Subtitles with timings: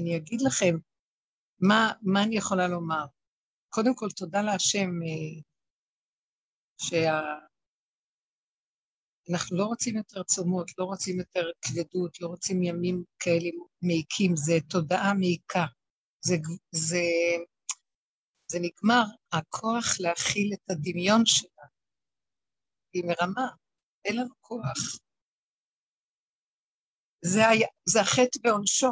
[0.00, 0.74] אני אגיד לכם
[1.60, 3.04] מה, מה אני יכולה לומר.
[3.68, 5.42] קודם כל, תודה להשם אה,
[9.28, 13.48] שאנחנו לא רוצים יותר צומות, לא רוצים יותר כבדות, לא רוצים ימים כאלה
[13.82, 15.64] מעיקים, זה תודעה מעיקה.
[16.20, 16.36] זה,
[16.70, 17.02] זה,
[18.50, 21.64] זה נגמר, הכוח להכיל את הדמיון שלה.
[22.92, 23.48] היא מרמה,
[24.04, 24.98] אין לנו כוח.
[27.24, 28.90] זה, היה, זה החטא ועונשו.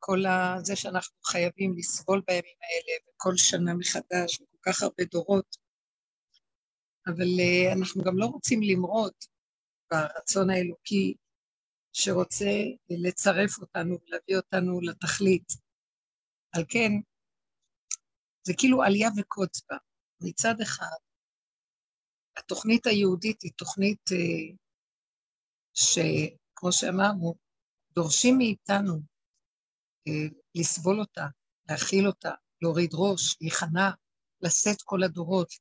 [0.00, 0.18] כל
[0.62, 5.56] זה שאנחנו חייבים לסבול בימים האלה, וכל שנה מחדש, וכל כך הרבה דורות.
[7.06, 9.12] אבל uh, אנחנו גם לא רוצים למרוד
[9.90, 11.14] ברצון האלוקי
[11.92, 12.50] שרוצה
[12.90, 15.52] לצרף אותנו ולהביא אותנו לתכלית.
[16.52, 16.90] על כן,
[18.42, 19.76] זה כאילו עלייה וקוץ בה.
[20.20, 20.96] מצד אחד,
[22.36, 24.56] התוכנית היהודית היא תוכנית uh,
[25.74, 27.34] שכמו שאמרנו,
[27.94, 29.09] דורשים מאיתנו
[30.54, 31.26] לסבול אותה,
[31.68, 32.30] להכיל אותה,
[32.62, 33.90] להוריד ראש, להיכנע,
[34.42, 35.52] לשאת כל הדורות,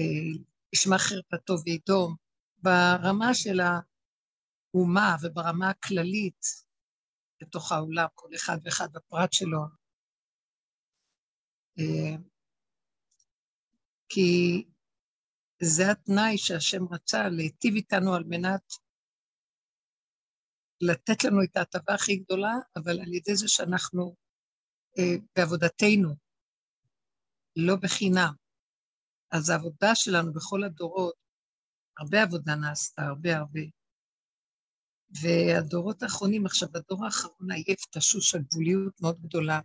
[0.00, 2.16] uh, ישמע חרפתו וידום,
[2.58, 6.46] ברמה של האומה וברמה הכללית
[7.40, 9.60] בתוך העולם, כל אחד ואחד בפרט שלו.
[14.08, 14.64] כי
[15.62, 18.72] זה התנאי שהשם רצה להיטיב איתנו על מנת
[20.80, 24.16] לתת לנו את ההטבה הכי גדולה, אבל על ידי זה שאנחנו
[24.98, 26.14] אה, בעבודתנו,
[27.56, 28.32] לא בחינם.
[29.32, 31.14] אז העבודה שלנו בכל הדורות,
[31.98, 33.60] הרבה עבודה נעשתה, הרבה הרבה.
[35.22, 39.60] והדורות האחרונים, עכשיו, הדור האחרון עייף, תשוש על גבוליות מאוד גדולה,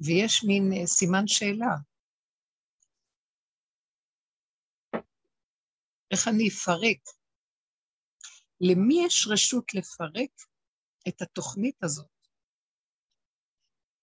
[0.00, 1.74] ויש מין אה, סימן שאלה.
[6.10, 7.17] איך אני אפרק?
[8.60, 10.30] למי יש רשות לפרק
[11.08, 12.18] את התוכנית הזאת?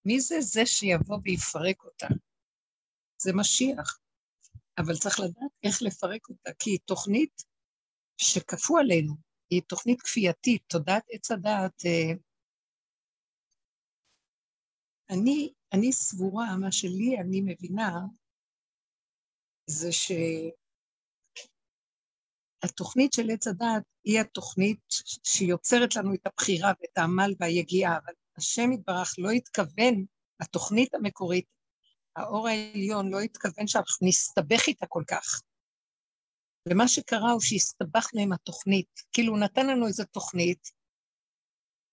[0.05, 2.07] מי זה זה שיבוא ויפרק אותה?
[3.21, 3.99] זה משיח.
[4.77, 7.43] אבל צריך לדעת איך לפרק אותה, כי היא תוכנית
[8.17, 9.13] שכפו עלינו,
[9.49, 11.85] היא תוכנית כפייתית, תודעת עץ הדעת.
[11.85, 12.13] אה,
[15.09, 17.91] אני, אני סבורה, מה שלי אני מבינה,
[19.69, 19.91] זה
[22.67, 24.79] שהתוכנית של עץ הדעת היא התוכנית
[25.23, 30.05] שיוצרת לנו את הבחירה ואת העמל והיגיעה, אבל השם יתברך לא התכוון,
[30.39, 31.45] התוכנית המקורית,
[32.15, 35.41] האור העליון לא התכוון שאנחנו נסתבך איתה כל כך.
[36.69, 40.71] ומה שקרה הוא שהסתבכנו עם התוכנית, כאילו הוא נתן לנו איזו תוכנית,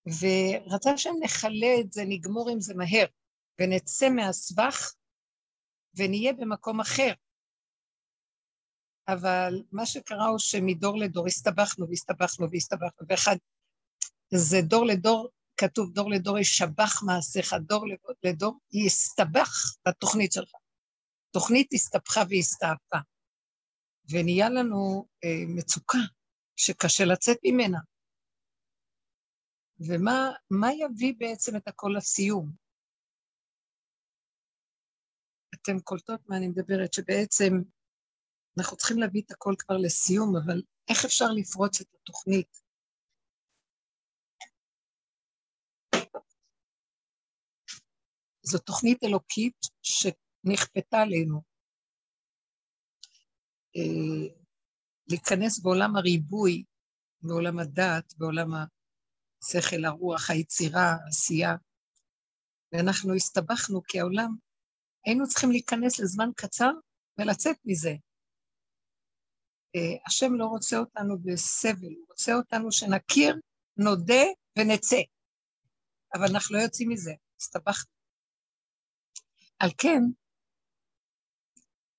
[0.06, 3.06] ורצה שנכלה את זה, נגמור עם זה מהר,
[3.60, 4.92] ונצא מהסבך
[5.96, 7.12] ונהיה במקום אחר.
[9.08, 13.36] אבל מה שקרה הוא שמדור לדור הסתבכנו והסתבכנו והסתבכנו, ואחד,
[14.34, 17.84] זה דור לדור כתוב דור לדור ישבח מעשיך, דור
[18.22, 20.50] לדור יסתבך בתוכנית שלך.
[21.30, 22.98] תוכנית הסתבכה והסתעפה,
[24.10, 25.98] ונהיה לנו אה, מצוקה
[26.56, 27.78] שקשה לצאת ממנה.
[29.80, 32.52] ומה יביא בעצם את הכל לסיום?
[35.54, 37.52] אתן קולטות מה אני מדברת, שבעצם
[38.58, 42.62] אנחנו צריכים להביא את הכל כבר לסיום, אבל איך אפשר לפרוץ את התוכנית?
[48.42, 51.42] זו תוכנית אלוקית שנכפתה עלינו.
[53.76, 54.42] אה,
[55.08, 56.64] להיכנס בעולם הריבוי,
[57.22, 61.54] בעולם הדת, בעולם השכל, הרוח, היצירה, העשייה,
[62.72, 64.36] ואנחנו הסתבכנו כי העולם,
[65.06, 66.70] היינו צריכים להיכנס לזמן קצר
[67.19, 67.92] ולצאת מזה.
[69.76, 73.36] אה, השם לא רוצה אותנו בסבל, הוא רוצה אותנו שנכיר,
[73.76, 74.24] נודה
[74.58, 75.00] ונצא.
[76.14, 77.92] אבל אנחנו לא יוצאים מזה, הסתבכנו.
[79.58, 80.00] על כן,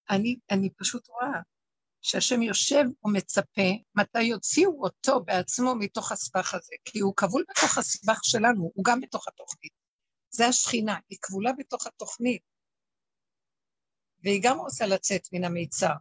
[0.09, 1.41] אני, אני פשוט רואה
[2.01, 8.19] שהשם יושב ומצפה מתי יוציאו אותו בעצמו מתוך הסבך הזה, כי הוא כבול בתוך הסבך
[8.23, 9.73] שלנו, הוא גם בתוך התוכנית.
[10.29, 12.41] זה השכינה, היא כבולה בתוך התוכנית,
[14.23, 15.93] והיא גם רוצה לצאת מן המיצר.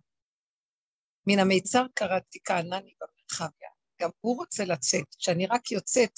[1.27, 3.69] מן המיצר קראתי כענני במרחביה,
[4.01, 5.15] גם הוא רוצה לצאת.
[5.19, 6.13] כשאני רק יוצאת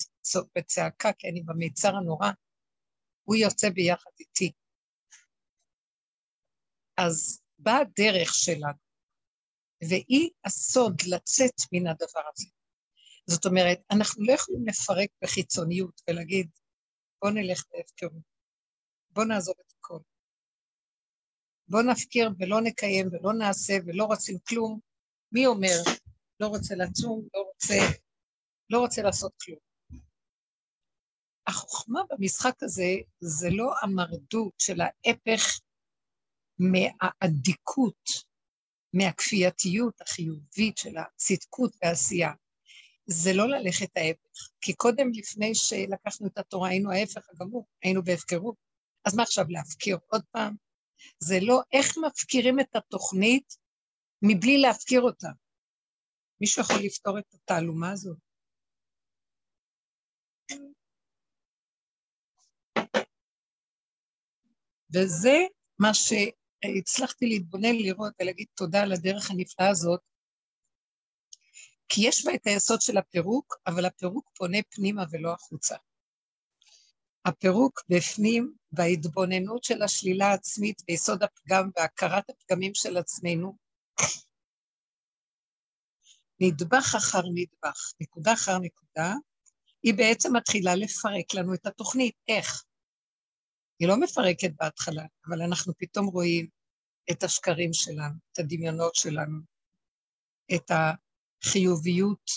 [0.56, 2.30] בצעקה, כי אני במיצר הנורא,
[3.24, 4.52] הוא יוצא ביחד איתי.
[6.96, 8.84] אז באה הדרך שלנו,
[9.88, 12.48] והיא הסוד לצאת מן הדבר הזה.
[13.26, 16.50] זאת אומרת, אנחנו לא יכולים לפרק בחיצוניות ולהגיד,
[17.22, 18.22] בוא נלך בהפקרות,
[19.10, 19.98] בוא נעזוב את הכל.
[21.68, 24.80] בוא נפקיר ולא נקיים ולא נעשה ולא רוצים כלום.
[25.34, 25.76] מי אומר,
[26.40, 27.75] לא רוצה לצום, לא רוצה,
[28.70, 29.58] לא רוצה לעשות כלום.
[31.46, 35.60] החוכמה במשחק הזה זה לא המרדות של ההפך
[36.58, 38.08] מהאדיקות,
[38.92, 42.32] מהכפייתיות החיובית של הצדקות והעשייה.
[43.06, 48.56] זה לא ללכת ההפך, כי קודם לפני שלקחנו את התורה היינו ההפך הגמור, היינו בהפקרות.
[49.04, 50.56] אז מה עכשיו להפקיר עוד פעם?
[51.19, 53.63] זה לא איך מפקירים את התוכנית
[54.22, 55.28] מבלי להפקיר אותה.
[56.40, 58.19] מישהו יכול לפתור את התעלומה הזאת?
[64.94, 65.37] וזה
[65.78, 70.00] מה שהצלחתי להתבונן, לראות ולהגיד תודה על הדרך הנפלאה הזאת,
[71.88, 75.76] כי יש בה את היסוד של הפירוק, אבל הפירוק פונה פנימה ולא החוצה.
[77.25, 83.63] הפירוק בפנים, בהתבוננות של השלילה העצמית, ביסוד הפגם והכרת הפגמים של עצמנו,
[86.41, 89.14] נדבך אחר נדבך, נקודה אחר נקודה,
[89.82, 92.14] היא בעצם מתחילה לפרק לנו את התוכנית.
[92.29, 92.64] איך?
[93.79, 96.49] היא לא מפרקת בהתחלה, אבל אנחנו פתאום רואים
[97.11, 99.38] את השקרים שלנו, את הדמיונות שלנו,
[100.55, 102.31] את החיוביות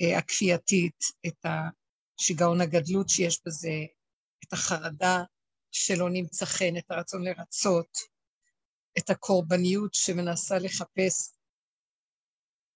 [0.00, 3.84] אה, הכפייתית, את השיגעון הגדלות שיש בזה,
[4.44, 5.22] את החרדה
[5.70, 8.15] שלא נמצא חן, את הרצון לרצות,
[8.98, 11.32] את הקורבניות שמנסה לחפש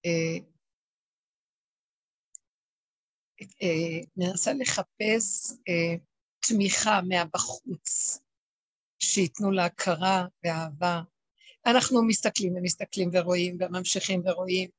[0.06, 0.38] אה,
[3.62, 5.52] אה, מנסה לחפש
[6.48, 8.18] תמיכה מהבחוץ,
[8.98, 11.02] שייתנו לה הכרה ואהבה.
[11.66, 14.70] אנחנו מסתכלים ומסתכלים ורואים וממשיכים ורואים.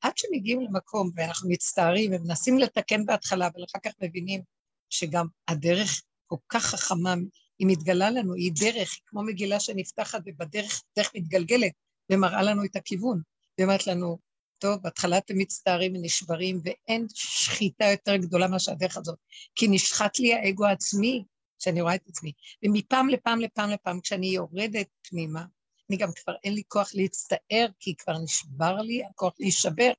[0.00, 4.42] עד שמגיעים למקום ואנחנו מצטערים ומנסים לתקן בהתחלה, אבל אחר כך מבינים
[4.90, 7.14] שגם הדרך כל כך חכמה,
[7.58, 11.72] היא מתגלה לנו, היא דרך, היא כמו מגילה שנפתחת ובדרך, דרך מתגלגלת
[12.12, 13.20] ומראה לנו את הכיוון.
[13.58, 14.18] ואומרת לנו,
[14.58, 19.18] טוב, בהתחלה אתם מצטערים ונשברים, ואין שחיטה יותר גדולה מאשר הדרך הזאת,
[19.54, 21.24] כי נשחט לי האגו העצמי,
[21.58, 22.32] שאני רואה את עצמי.
[22.62, 25.44] ומפעם לפעם לפעם לפעם, כשאני יורדת פנימה,
[25.90, 29.92] אני גם כבר אין לי כוח להצטער, כי כבר נשבר לי הכוח להישבר.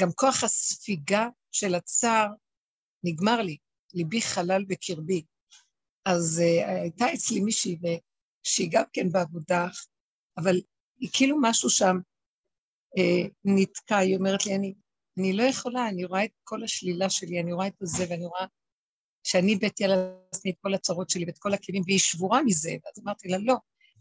[0.00, 2.28] גם כוח הספיגה של הצער
[3.04, 3.56] נגמר לי,
[3.94, 5.24] ליבי חלל בקרבי.
[6.06, 7.78] אז uh, הייתה אצלי מישהי,
[8.42, 9.66] שהיא גם כן בעבודה,
[10.38, 10.56] אבל
[11.00, 11.96] היא כאילו משהו שם
[12.98, 14.74] אה, נתקע, היא אומרת לי, אני,
[15.18, 18.46] אני לא יכולה, אני רואה את כל השלילה שלי, אני רואה את זה, ואני רואה
[19.22, 19.90] שאני הבאתי על
[20.32, 23.56] עצמי את כל הצרות שלי ואת כל הכלים, והיא שבורה מזה, ואז אמרתי לה, לא,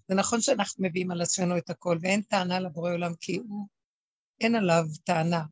[0.08, 3.68] זה נכון שאנחנו מביאים על עצמנו את הכל, ואין טענה לבורא עולם, כי הוא,
[4.42, 5.44] אין עליו טענה.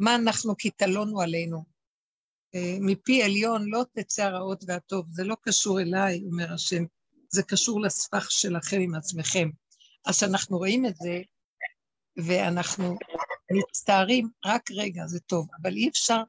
[0.00, 1.64] מה אנחנו כי תלונו עלינו?
[2.54, 6.84] אה, מפי עליון לא תצא הרעות והטוב, זה לא קשור אליי, אומר השם,
[7.28, 9.50] זה קשור לספח שלכם עם עצמכם.
[10.06, 11.20] אז כשאנחנו רואים את זה,
[12.16, 12.98] ואנחנו
[13.50, 16.22] מצטערים, רק רגע, זה טוב, אבל אי אפשר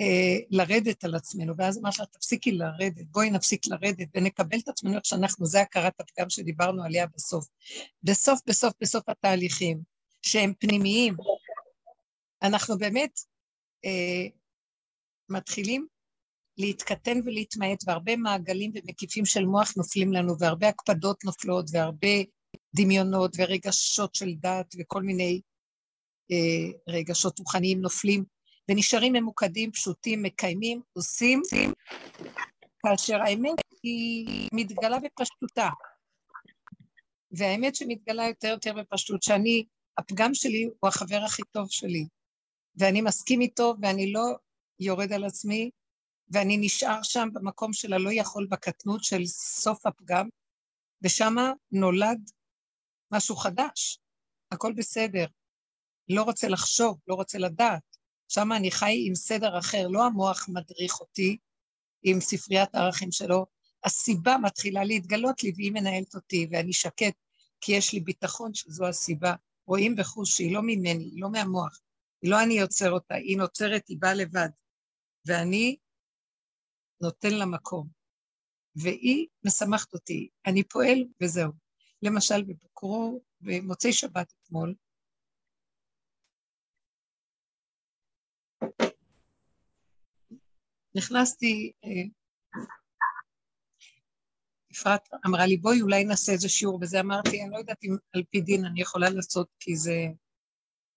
[0.00, 4.96] אה, לרדת על עצמנו, ואז אמרת לה, תפסיקי לרדת, בואי נפסיק לרדת ונקבל את עצמנו
[4.96, 7.48] איך שאנחנו, זה הכרת הפגם שדיברנו עליה בסוף.
[8.02, 9.80] בסוף, בסוף, בסוף התהליכים,
[10.22, 11.16] שהם פנימיים,
[12.42, 13.20] אנחנו באמת
[13.84, 14.39] אה,
[15.30, 15.86] מתחילים
[16.58, 22.08] להתקטן ולהתמעט, והרבה מעגלים ומקיפים של מוח נופלים לנו, והרבה הקפדות נופלות, והרבה
[22.76, 25.40] דמיונות ורגשות של דת וכל מיני
[26.32, 28.24] אה, רגשות רוחניים נופלים,
[28.68, 31.42] ונשארים ממוקדים, פשוטים, מקיימים, עושים,
[32.86, 35.68] כאשר האמת היא מתגלה בפשטותה.
[37.32, 39.64] והאמת שמתגלה יותר יותר בפשטות, שאני,
[39.98, 42.06] הפגם שלי הוא החבר הכי טוב שלי,
[42.76, 44.36] ואני מסכים איתו ואני לא
[44.80, 45.70] יורד על עצמי,
[46.30, 50.28] ואני נשאר שם במקום של הלא יכול בקטנות של סוף הפגם,
[51.02, 51.34] ושם
[51.72, 52.30] נולד
[53.12, 53.98] משהו חדש,
[54.52, 55.26] הכל בסדר.
[56.08, 57.96] לא רוצה לחשוב, לא רוצה לדעת.
[58.28, 61.36] שם אני חי עם סדר אחר, לא המוח מדריך אותי
[62.02, 63.46] עם ספריית הערכים שלו,
[63.84, 67.14] הסיבה מתחילה להתגלות לי והיא מנהלת אותי, ואני שקט,
[67.60, 69.34] כי יש לי ביטחון שזו הסיבה.
[69.66, 71.80] רואים בחוש שהיא לא ממני, היא לא מהמוח,
[72.22, 74.48] היא לא אני יוצר אותה, היא נוצרת, היא באה לבד.
[75.26, 75.76] ואני
[77.02, 77.88] נותן לה מקום.
[78.76, 81.52] והיא משמחת אותי, אני פועל וזהו.
[82.02, 84.74] למשל בבוקרו, במוצאי שבת אתמול,
[90.94, 91.72] נכנסתי,
[94.72, 97.96] אפרת אה, אמרה לי, בואי אולי נעשה איזה שיעור, וזה אמרתי, אני לא יודעת אם
[98.12, 99.98] על פי דין אני יכולה לעשות, כי זה,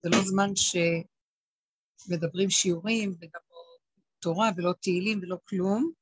[0.02, 0.50] זה לא זמן
[2.06, 3.40] שמדברים שיעורים, וגם
[4.24, 5.92] תורה ולא תהילים ולא כלום.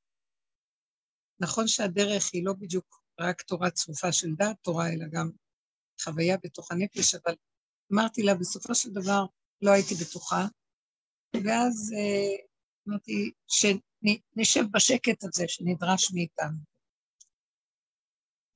[1.41, 5.31] נכון שהדרך היא לא בדיוק רק תורה צרופה של דעת תורה, אלא גם
[6.03, 7.35] חוויה בתוך הנפש, אבל
[7.93, 9.25] אמרתי לה, בסופו של דבר
[9.63, 10.47] לא הייתי בטוחה,
[11.45, 12.47] ואז אה,
[12.89, 13.33] אמרתי
[14.37, 16.59] נשב בשקט הזה שנדרש מאיתנו.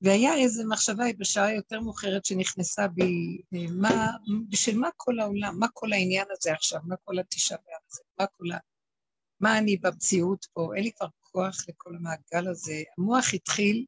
[0.01, 3.41] והיה איזו מחשבה בשעה יותר מאוחרת שנכנסה בי,
[3.81, 4.07] מה,
[4.49, 7.57] בשביל מה כל העולם, מה כל העניין הזה עכשיו, מה כל התשעה
[7.87, 8.57] הזה, מה כל ה...
[9.39, 12.83] מה אני במציאות פה, אין לי כבר כוח לכל המעגל הזה.
[12.97, 13.85] המוח התחיל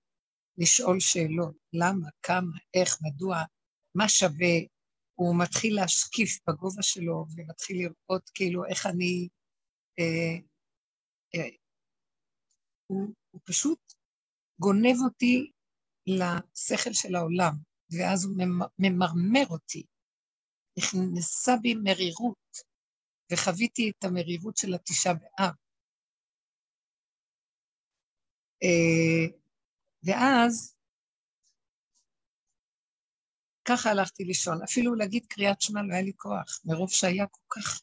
[0.58, 3.38] לשאול שאלות, למה, כמה, איך, מדוע,
[3.96, 4.56] מה שווה,
[5.16, 9.28] הוא מתחיל להשקיף בגובה שלו ומתחיל לראות כאילו איך אני...
[10.00, 10.38] אה,
[11.36, 11.50] אה,
[12.88, 13.94] הוא, הוא פשוט
[14.60, 15.52] גונב אותי
[16.08, 17.54] לשכל של העולם,
[17.92, 18.36] ואז הוא
[18.80, 19.84] ממרמר אותי.
[20.78, 22.69] נכנסה בי מרירות,
[23.32, 25.54] וחוויתי את המרירות של התשעה באב.
[28.64, 29.38] אה,
[30.04, 30.76] ואז
[33.66, 34.64] ככה הלכתי לישון.
[34.64, 37.82] אפילו להגיד קריאת שמע לא היה לי כוח, מרוב שהיה כל כך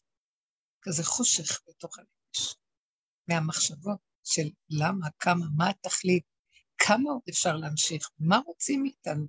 [0.83, 2.57] כזה חושך בתוך הנפש,
[3.29, 6.25] מהמחשבות של למה, כמה, מה התכלית,
[6.79, 9.27] כמה עוד אפשר להמשיך, מה רוצים מאיתנו,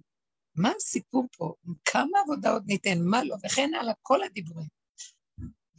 [0.56, 1.54] מה הסיפור פה,
[1.86, 4.77] כמה עבודה עוד ניתן, מה לא, וכן הלאה, כל הדיבורים.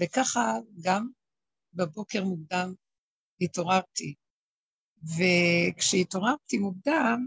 [0.00, 0.52] וככה
[0.82, 1.08] גם
[1.74, 2.74] בבוקר מוקדם
[3.40, 4.14] התעוררתי,
[5.02, 7.26] וכשהתעוררתי מוקדם,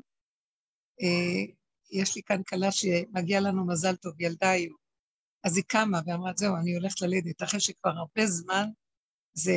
[1.02, 1.54] אה,
[1.92, 4.76] יש לי כאן כלה שמגיע לנו מזל טוב, ילדה היום.
[5.44, 8.66] אז היא קמה ואמרה, זהו, אני הולכת ללדת, אחרי שכבר הרבה זמן
[9.34, 9.54] זה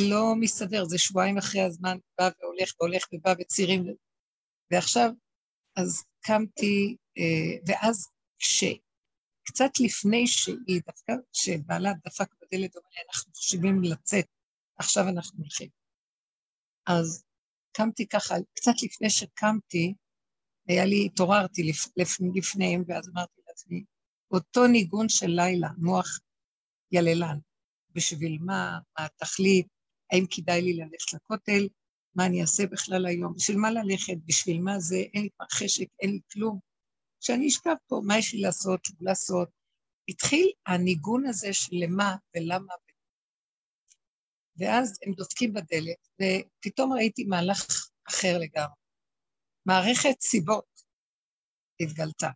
[0.00, 3.84] לא מסתדר, זה שבועיים אחרי הזמן, בא והולך והולך ובא בצירים.
[4.70, 5.10] ועכשיו,
[5.76, 8.08] אז קמתי, אה, ואז
[8.38, 8.64] כש...
[9.42, 14.26] קצת לפני שהיא דווקא, שבעלה דפק בדלת, אומר לי, אנחנו חושבים לצאת,
[14.76, 15.68] עכשיו אנחנו הולכים.
[16.86, 17.24] אז
[17.72, 19.94] קמתי ככה, קצת לפני שקמתי,
[20.68, 23.84] היה לי, התעוררתי לפ, לפ, לפניהם, ואז אמרתי לעצמי,
[24.30, 26.20] אותו ניגון של לילה, מוח
[26.92, 27.38] יללן,
[27.90, 29.66] בשביל מה, מה התכלית,
[30.12, 31.68] האם כדאי לי ללכת לכותל,
[32.14, 35.86] מה אני אעשה בכלל היום, בשביל מה ללכת, בשביל מה זה, אין לי כבר חשק,
[36.00, 36.58] אין לי כלום.
[37.22, 39.48] כשאני אשכב פה, מה יש לי לעשות, שוב לעשות?
[40.08, 42.74] התחיל הניגון הזה של למה ולמה.
[44.56, 47.66] ואז הם דופקים בדלת, ופתאום ראיתי מהלך
[48.08, 48.74] אחר לגמרי.
[49.66, 50.80] מערכת סיבות
[51.80, 52.28] התגלתה.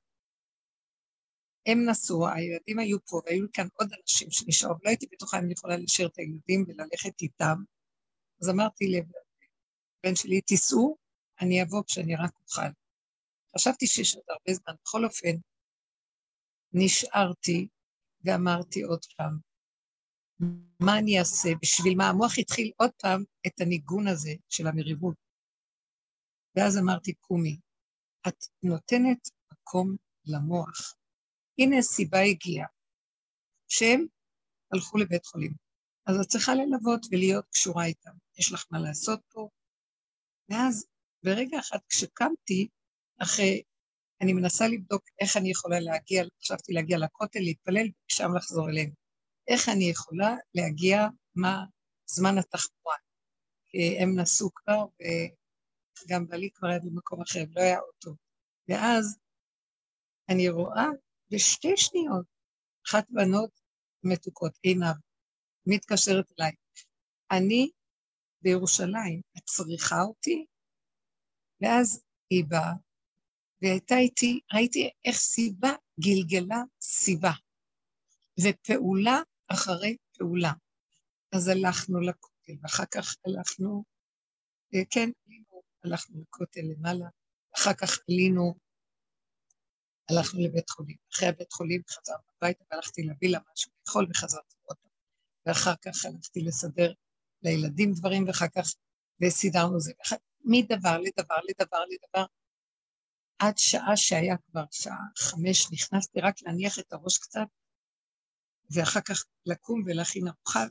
[1.67, 5.53] הם נסעו, הילדים היו פה, והיו כאן עוד אנשים שנשארו, לא הייתי בטוחה אם אני
[5.53, 7.57] יכולה להשאיר את הילדים וללכת איתם.
[8.43, 10.97] אז אמרתי לבן שלי, תיסעו,
[11.41, 12.86] אני אבוא כשאני רק אוכל.
[13.57, 14.75] חשבתי שיש עוד הרבה זמן.
[14.83, 15.37] בכל אופן,
[16.73, 17.69] נשארתי
[18.25, 19.39] ואמרתי עוד פעם,
[20.81, 21.49] מה אני אעשה?
[21.63, 22.09] בשביל מה?
[22.09, 25.17] המוח התחיל עוד פעם את הניגון הזה של המריבות.
[26.57, 27.61] ואז אמרתי, קומי,
[28.29, 30.97] את נותנת מקום למוח.
[31.59, 32.67] הנה סיבה הגיעה,
[33.69, 34.07] שהם
[34.73, 35.53] הלכו לבית חולים.
[36.07, 38.11] אז את צריכה ללוות ולהיות קשורה איתם.
[38.39, 39.49] יש לך מה לעשות פה?
[40.51, 40.87] ואז
[41.25, 42.69] ברגע אחד כשקמתי,
[43.23, 43.63] אחרי,
[44.21, 48.91] אני מנסה לבדוק איך אני יכולה להגיע, חשבתי להגיע לכותל, להתפלל, ושם לחזור אליהם.
[49.49, 51.65] איך אני יכולה להגיע, מה
[52.07, 52.97] זמן התחבורה.
[53.69, 54.85] כי הם נסעו כבר,
[56.05, 58.17] וגם בעלי כבר היה במקום אחר, לא היה אוטו.
[58.69, 59.19] ואז
[60.29, 60.87] אני רואה
[61.31, 62.27] בשתי שניות,
[62.87, 63.51] אחת בנות
[64.05, 64.97] מתוקות, עינב,
[65.67, 66.53] מתקשרת אליי.
[67.31, 67.71] אני
[68.43, 70.47] בירושלים, את צריכה אותי?
[71.61, 72.73] ואז היא באה,
[73.63, 77.33] והייתה איתי, ראיתי איך סיבה גלגלה סיבה,
[78.43, 80.53] ופעולה אחרי פעולה.
[81.33, 83.85] אז הלכנו לכותל, ואחר כך הלכנו,
[84.75, 87.07] אה, כן, עלינו, הלכנו לכותל למעלה,
[87.57, 88.55] אחר כך עלינו,
[90.11, 90.97] הלכנו לבית חולים.
[91.13, 94.91] אחרי הבית חולים חזרנו הביתה והלכתי להביא לה משהו לאכול וחזרתי עוד פעם.
[95.47, 96.93] ואחר כך הלכתי לסדר
[97.43, 98.75] לילדים דברים, ואחר כך,
[99.23, 99.93] וסידרנו זה.
[100.45, 102.27] מדבר לדבר לדבר לדבר,
[103.39, 107.47] עד שעה שהיה כבר שעה חמש, נכנסתי רק להניח את הראש קצת,
[108.71, 110.65] ואחר כך לקום ולהכין ארוחה,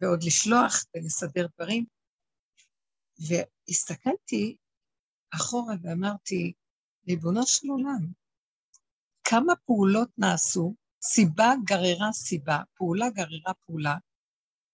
[0.00, 1.84] ועוד לשלוח ולסדר דברים.
[3.18, 4.56] והסתכלתי
[5.34, 6.52] אחורה ואמרתי,
[7.08, 8.12] ריבונו של עולם,
[9.24, 13.96] כמה פעולות נעשו, סיבה גררה סיבה, פעולה גררה פעולה,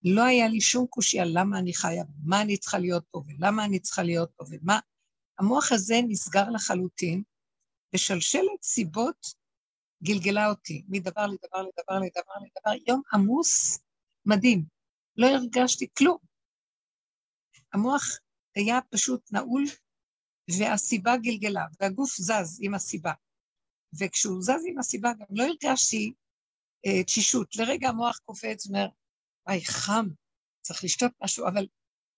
[0.04, 3.80] לא היה לי שום קושייה למה אני חיה, מה אני צריכה להיות פה, ולמה אני
[3.80, 4.78] צריכה להיות פה, ומה...
[5.38, 7.22] המוח הזה נסגר לחלוטין,
[7.94, 9.26] ושלשלת סיבות
[10.02, 13.78] גלגלה אותי, מדבר לדבר לדבר לדבר לדבר, יום עמוס
[14.26, 14.64] מדהים.
[15.16, 16.18] לא הרגשתי כלום.
[17.72, 18.02] המוח
[18.56, 19.64] היה פשוט נעול,
[20.58, 23.12] והסיבה גלגלה, והגוף זז עם הסיבה.
[23.98, 26.12] וכשהוא זז עם הסיבה, גם לא הרגשתי
[26.86, 27.56] אה, תשישות.
[27.56, 28.86] לרגע המוח קופץ ואומר,
[29.46, 30.06] וואי, חם,
[30.62, 31.66] צריך לשתות משהו, אבל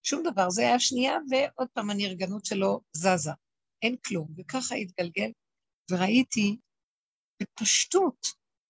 [0.06, 0.50] שום דבר.
[0.50, 3.30] זה היה שנייה, ועוד פעם הנרגנות שלו זזה.
[3.82, 4.28] אין כלום.
[4.36, 5.30] וככה התגלגל,
[5.90, 6.56] וראיתי
[7.42, 8.26] בפשטות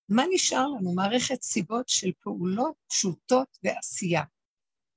[0.09, 0.95] מה נשאר לנו?
[0.95, 4.23] מערכת סיבות של פעולות פשוטות ועשייה.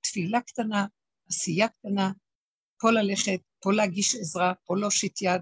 [0.01, 0.85] תפילה קטנה,
[1.29, 2.11] עשייה קטנה,
[2.81, 5.41] פה ללכת, פה להגיש עזרה, פה להושיט יד,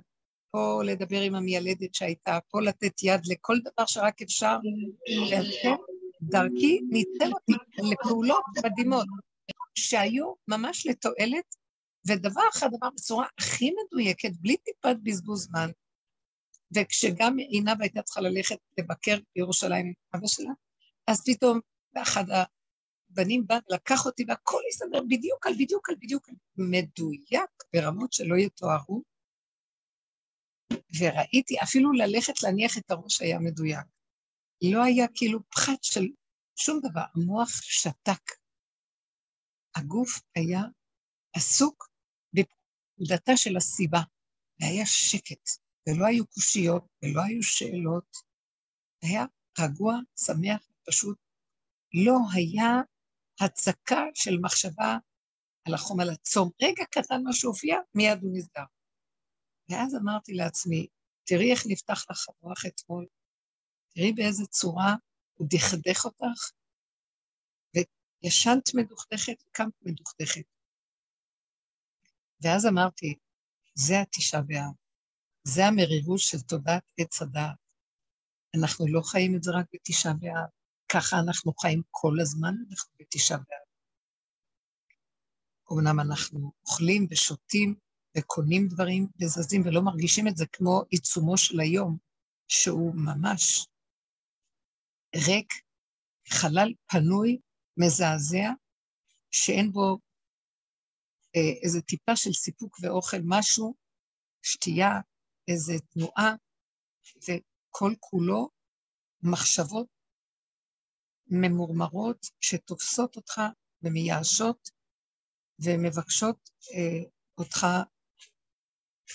[0.51, 4.57] פה לדבר עם המיילדת שהייתה, פה לתת יד לכל דבר שרק אפשר,
[5.31, 5.75] והשם
[6.21, 7.53] דרכי ניתן אותי
[7.91, 9.07] לפעולות מדהימות,
[9.77, 11.55] שהיו ממש לתועלת,
[12.07, 15.69] ודבר אחר דבר בצורה הכי מדויקת, בלי טיפת בזבוז זמן.
[16.75, 20.51] וכשגם עינב הייתה צריכה ללכת לבקר בירושלים עם אבא שלה,
[21.07, 21.59] אז פתאום
[21.97, 28.35] אחד הבנים בא, לקח אותי והכל הסתדר בדיוק על בדיוק על בדיוק, מדויק ברמות שלא
[28.35, 29.03] יתוארו.
[30.99, 33.85] וראיתי, אפילו ללכת להניח את הראש היה מדויק.
[34.61, 36.07] לא היה כאילו פחת של
[36.55, 38.31] שום דבר, המוח שתק.
[39.77, 40.61] הגוף היה
[41.33, 41.89] עסוק
[42.33, 43.99] בפקודתה של הסיבה,
[44.61, 45.49] והיה שקט,
[45.87, 48.17] ולא היו קושיות, ולא היו שאלות.
[49.01, 49.25] היה
[49.59, 51.17] רגוע, שמח, פשוט.
[52.05, 52.81] לא היה
[53.41, 54.97] הצקה של מחשבה
[55.67, 56.49] על החום, על הצום.
[56.61, 58.63] רגע קטן מה שהופיע, מיד הוא נסגר.
[59.69, 60.87] ואז אמרתי לעצמי,
[61.23, 63.05] תראי איך נפתח לך המוח אתמול,
[63.95, 64.95] תראי באיזה צורה
[65.33, 66.51] הוא דכדך אותך,
[68.23, 70.43] וישנת מדוכדכת וקמת מדוכדכת.
[72.41, 73.15] ואז אמרתי,
[73.75, 74.73] זה התשעה באב,
[75.43, 77.55] זה המרירות של תודעת עץ הדעת.
[78.55, 80.49] אנחנו לא חיים את זה רק בתשעה באב,
[80.89, 83.67] ככה אנחנו חיים כל הזמן, אנחנו בתשעה באב.
[85.71, 87.75] אמנם אנחנו אוכלים ושותים
[88.17, 91.97] וקונים דברים וזזים ולא מרגישים את זה כמו עיצומו של היום,
[92.47, 93.67] שהוא ממש
[95.15, 95.53] ריק,
[96.29, 97.39] חלל פנוי,
[97.77, 98.49] מזעזע,
[99.31, 99.97] שאין בו
[101.35, 103.75] אה, איזה טיפה של סיפוק ואוכל, משהו,
[104.41, 104.91] שתייה,
[105.47, 106.35] איזה תנועה,
[107.23, 108.49] וכל כולו
[109.21, 109.87] מחשבות
[111.27, 113.41] ממורמרות שתופסות אותך
[113.83, 114.69] ומייאשות
[115.59, 117.67] ומבקשות אה, אותך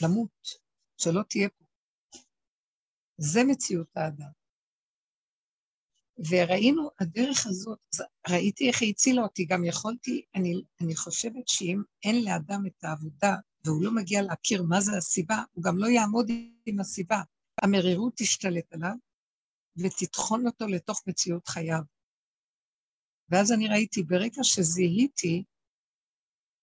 [0.02, 0.46] למות,
[0.96, 1.64] שלא תהיה פה.
[3.18, 4.41] זה מציאות האדם.
[6.18, 7.78] וראינו, הדרך הזאת,
[8.28, 13.36] ראיתי איך היא הצילה אותי, גם יכולתי, אני, אני חושבת שאם אין לאדם את העבודה
[13.64, 16.30] והוא לא מגיע להכיר מה זה הסיבה, הוא גם לא יעמוד
[16.66, 17.22] עם הסיבה.
[17.62, 18.94] המרירות תשתלט עליו
[19.76, 21.82] ותטחון אותו לתוך מציאות חייו.
[23.28, 25.44] ואז אני ראיתי, ברגע שזיהיתי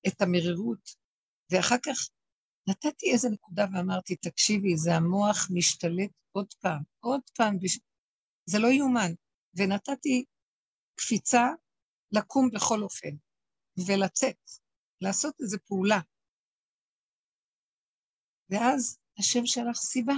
[0.07, 0.95] את המרירות,
[1.51, 2.09] ואחר כך
[2.67, 7.57] נתתי איזה נקודה ואמרתי, תקשיבי, זה המוח משתלט עוד פעם, עוד פעם.
[8.45, 9.13] זה לא יאומן.
[9.53, 10.25] ונתתי
[10.95, 11.47] קפיצה
[12.11, 13.15] לקום בכל אופן,
[13.87, 14.49] ולצאת,
[15.01, 15.99] לעשות איזו פעולה.
[18.49, 20.13] ואז השם שלח סיבה.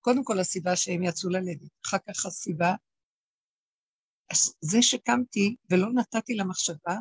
[0.00, 2.74] קודם כל הסיבה שהם יצאו ללדת, אחר כך הסיבה,
[4.60, 6.96] זה שקמתי ולא נתתי למחשבה,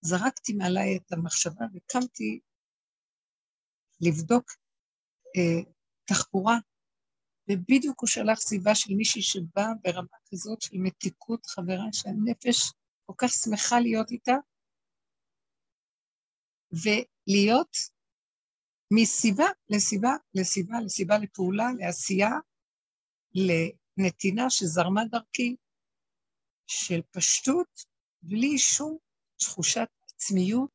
[0.00, 2.40] זרקתי מעליי את המחשבה וקמתי
[4.00, 4.50] לבדוק
[5.36, 5.72] אה,
[6.04, 6.56] תחבורה,
[7.48, 12.72] ובדיוק הוא שלח סיבה של מישהי שבאה ברמה כזאת של מתיקות חברה, שהנפש
[13.06, 14.34] כל כך שמחה להיות איתה,
[16.72, 17.76] ולהיות
[18.92, 22.30] מסיבה לסיבה לסיבה לסיבה לפעולה, לעשייה,
[23.34, 25.56] לנתינה שזרמה דרכי,
[26.66, 27.84] של פשטות,
[28.22, 28.98] בלי שום
[29.36, 30.70] תחושת עצמיות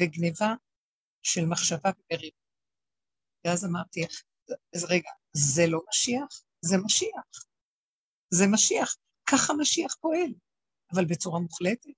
[0.00, 0.54] וגניבה
[1.22, 2.36] של מחשבה ומריבה.
[3.44, 4.00] ואז אמרתי,
[4.74, 6.42] אז רגע, זה לא משיח?
[6.60, 7.46] זה משיח.
[8.30, 8.96] זה משיח.
[9.30, 10.30] ככה משיח פועל,
[10.92, 11.90] אבל בצורה מוחלטת.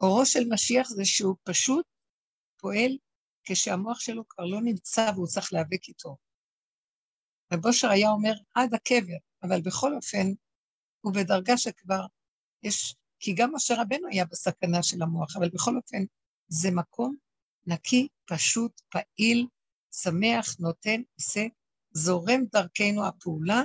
[0.00, 1.86] אורו של משיח זה שהוא פשוט
[2.60, 2.98] פועל
[3.44, 6.16] כשהמוח שלו כבר לא נמצא והוא צריך להיאבק איתו.
[7.52, 10.26] ובושר היה אומר עד הקבר, אבל בכל אופן
[11.00, 12.06] הוא בדרגה שכבר
[12.62, 16.04] יש, כי גם משה רבנו היה בסכנה של המוח, אבל בכל אופן
[16.48, 17.16] זה מקום
[17.66, 19.46] נקי, פשוט, פעיל,
[20.02, 21.40] שמח, נותן, עושה,
[21.92, 23.62] זורם דרכנו הפעולה,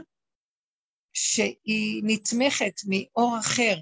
[1.14, 3.76] שהיא נתמכת מאור אחר,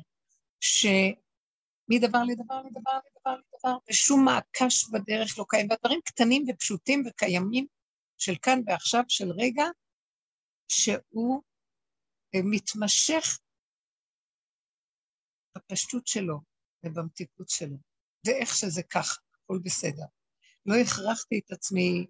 [0.60, 7.66] שמדבר לדבר לדבר לדבר לדבר, ושום מעקש בדרך לא קיים, והדברים קטנים ופשוטים וקיימים
[8.18, 9.66] של כאן ועכשיו, של רגע,
[10.72, 11.42] שהוא
[12.36, 13.40] אה, מתמשך
[15.56, 16.40] בפשטות שלו
[16.84, 17.78] ובמתיקות שלו,
[18.26, 20.06] ואיך שזה ככה, הכל בסדר.
[20.66, 22.08] לא הכרחתי את עצמי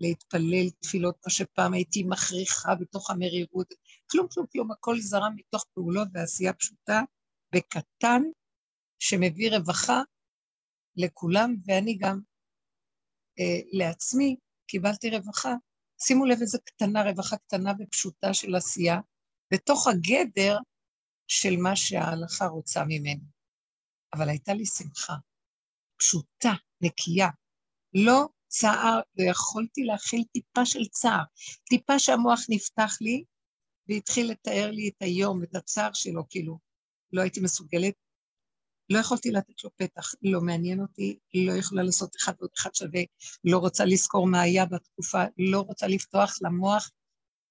[0.00, 3.74] להתפלל תפילות, כמו שפעם הייתי מכריחה בתוך המרירות.
[4.10, 7.00] כלום, כלום, כלום, הכל זרם מתוך פעולות ועשייה פשוטה,
[7.54, 8.22] בקטן,
[8.98, 10.02] שמביא רווחה
[10.96, 12.20] לכולם, ואני גם
[13.38, 15.54] אה, לעצמי קיבלתי רווחה.
[16.02, 19.00] שימו לב איזה קטנה, רווחה קטנה ופשוטה של עשייה,
[19.52, 20.58] בתוך הגדר
[21.26, 23.24] של מה שההלכה רוצה ממני.
[24.14, 25.14] אבל הייתה לי שמחה,
[25.98, 27.28] פשוטה, נקייה.
[27.94, 31.22] לא צער, לא יכולתי להכיל טיפה של צער.
[31.68, 33.24] טיפה שהמוח נפתח לי
[33.88, 36.58] והתחיל לתאר לי את היום, את הצער שלו, כאילו,
[37.12, 37.94] לא הייתי מסוגלת.
[38.90, 43.00] לא יכולתי לתת לו פתח, לא מעניין אותי, לא יכולה לעשות אחד ועוד אחד שווה,
[43.44, 46.90] לא רוצה לזכור מה היה בתקופה, לא רוצה לפתוח למוח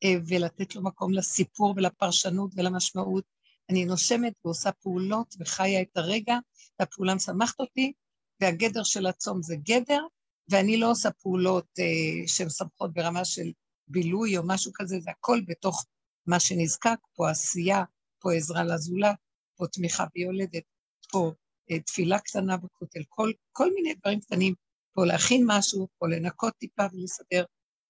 [0.03, 3.23] אה, ולתת לו מקום לסיפור ולפרשנות ולמשמעות.
[3.69, 6.37] אני נושמת ועושה פעולות וחיה את הרגע,
[6.79, 7.93] והפעולה משמחת אותי,
[8.41, 10.01] והגדר של הצום זה גדר,
[10.49, 13.51] ואני לא עושה פעולות אה, שהן סמכות ברמה של
[13.87, 15.85] בילוי או משהו כזה, זה הכל בתוך
[16.25, 17.83] מה שנזקק, פה עשייה,
[18.19, 19.15] פה עזרה לזולת,
[19.55, 20.63] פה תמיכה ביולדת,
[21.11, 21.31] פה
[21.71, 24.53] אה, תפילה קטנה בכותל, כל, כל מיני דברים קטנים,
[24.93, 27.45] פה להכין משהו, פה לנקות טיפה ולסדר,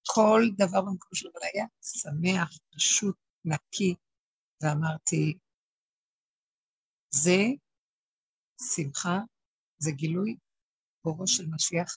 [0.06, 3.94] כל דבר במקום שלו, אבל היה שמח, פשוט, נקי,
[4.62, 5.38] ואמרתי,
[7.10, 7.42] זה
[8.74, 9.18] שמחה,
[9.78, 10.36] זה גילוי
[11.04, 11.96] אורו של משיח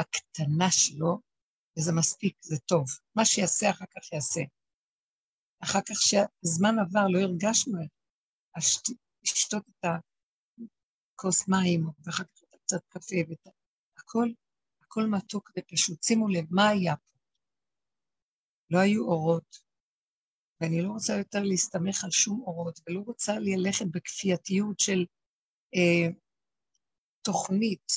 [0.00, 1.20] בקטנה שלו,
[1.78, 2.84] וזה מספיק, זה טוב.
[3.14, 4.40] מה שיעשה אחר כך יעשה.
[5.62, 7.78] אחר כך שהזמן עבר, לא הרגשנו
[9.22, 9.84] לשתות את
[11.14, 13.46] הכוס מים, ואחר כך את קצת קפה, ואת
[13.98, 14.28] הכל,
[14.82, 16.02] הכל מתוק ופשוט.
[16.02, 17.18] שימו לב, מה היה פה?
[18.70, 19.58] לא היו אורות,
[20.60, 25.04] ואני לא רוצה יותר להסתמך על שום אורות, ולא רוצה ללכת בכפייתיות של
[25.74, 26.12] אה,
[27.22, 27.92] תוכנית,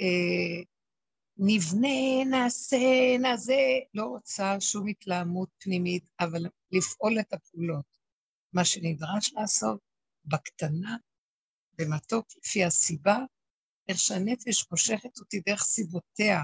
[0.00, 0.71] אה,
[1.44, 2.76] נבנה, נעשה,
[3.20, 3.54] נעשה,
[3.94, 7.84] לא רוצה שום התלהמות פנימית, אבל לפעול את הפעולות.
[8.52, 9.80] מה שנדרש לעשות,
[10.24, 10.96] בקטנה,
[11.78, 13.18] במתוק, לפי הסיבה,
[13.88, 16.40] איך שהנפש מושכת אותי דרך סיבותיה.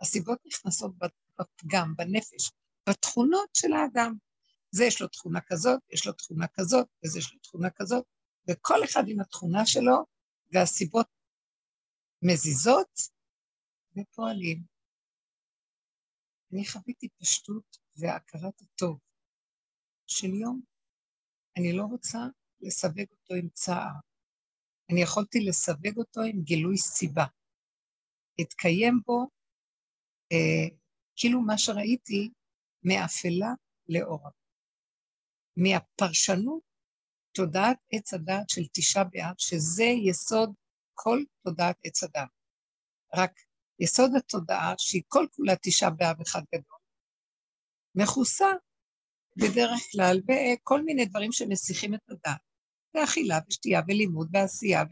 [0.00, 0.92] הסיבות נכנסות
[1.38, 2.50] בפגם, בנפש,
[2.88, 4.14] בתכונות של האדם.
[4.70, 8.04] זה יש לו תכונה כזאת, יש לו תכונה כזאת, וזה יש לו תכונה כזאת,
[8.48, 10.04] וכל אחד עם התכונה שלו,
[10.52, 11.06] והסיבות
[12.22, 13.19] מזיזות
[13.96, 14.62] ופועלים.
[16.52, 18.98] אני חוויתי פשטות והכרת הטוב
[20.06, 20.60] של יום.
[21.58, 22.18] אני לא רוצה
[22.60, 23.94] לסווג אותו עם צער.
[24.92, 27.24] אני יכולתי לסווג אותו עם גילוי סיבה.
[28.38, 29.26] התקיים בו
[30.32, 30.76] אה,
[31.16, 32.30] כאילו מה שראיתי
[32.82, 33.52] מאפלה
[33.88, 34.30] לאורה.
[35.56, 36.62] מהפרשנות,
[37.34, 40.54] תודעת עץ הדעת של תשעה באב, שזה יסוד
[40.94, 42.28] כל תודעת עץ הדעת.
[43.14, 43.32] רק
[43.80, 46.78] יסוד התודעה, שהיא כל כולה תשעה באב אחד גדול,
[47.94, 48.48] מכוסה
[49.36, 52.40] בדרך כלל בכל מיני דברים שמסיחים את הדעת,
[52.94, 54.82] באכילה ושתייה ולימוד ועשייה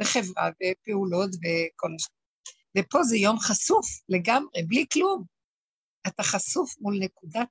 [0.00, 2.14] וחברה ופעולות וכל השאר.
[2.78, 5.24] ופה זה יום חשוף לגמרי, בלי כלום.
[6.06, 7.48] אתה חשוף מול נקודת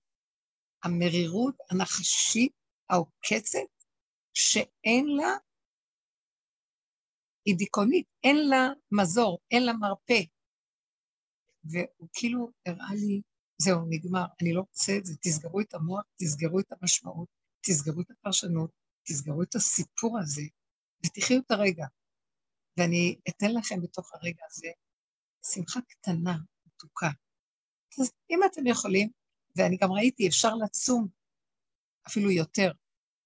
[0.84, 2.52] המרירות הנחשית,
[2.90, 3.60] העוקצת,
[4.34, 5.36] שאין לה,
[7.46, 10.24] היא דיכאונית, אין לה מזור, אין לה מרפא.
[11.64, 13.22] והוא כאילו הראה לי,
[13.58, 17.30] זהו, נגמר, אני לא רוצה את זה, תסגרו את המוח, תסגרו את המשמעות,
[17.62, 18.72] תסגרו את הפרשנות,
[19.04, 20.42] תסגרו את הסיפור הזה,
[21.06, 21.86] ותחיו את הרגע.
[22.78, 24.68] ואני אתן לכם בתוך הרגע הזה
[25.54, 27.10] שמחה קטנה, מתוקה.
[28.02, 29.10] אז אם אתם יכולים,
[29.56, 31.08] ואני גם ראיתי, אפשר לצום
[32.08, 32.72] אפילו יותר,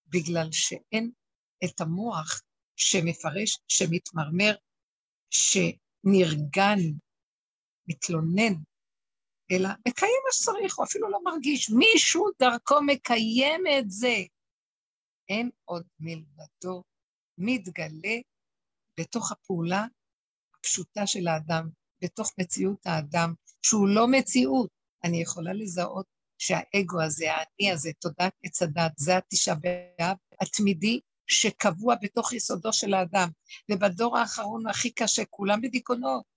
[0.08, 1.12] בגלל שאין
[1.66, 2.42] את המוח
[2.76, 4.56] שמפרש, שמתמרמר,
[5.30, 6.80] שנרגן,
[7.88, 8.54] מתלונן,
[9.52, 11.70] אלא מקיים מה שצריך, או אפילו לא מרגיש.
[11.70, 14.16] מישהו דרכו מקיים את זה.
[15.30, 16.84] אין עוד מלבדו
[17.38, 18.18] מתגלה
[19.00, 19.86] בתוך הפעולה
[20.60, 21.70] הפשוטה של האדם,
[22.02, 24.70] בתוך מציאות האדם, שהוא לא מציאות.
[25.04, 26.06] אני יכולה לזהות
[26.38, 32.94] שהאגו הזה, האני הזה, תודעת עץ הדת, זה התשעה באב התמידי שקבוע בתוך יסודו של
[32.94, 33.30] האדם.
[33.72, 36.35] ובדור האחרון הכי קשה, כולם בדיכאונות.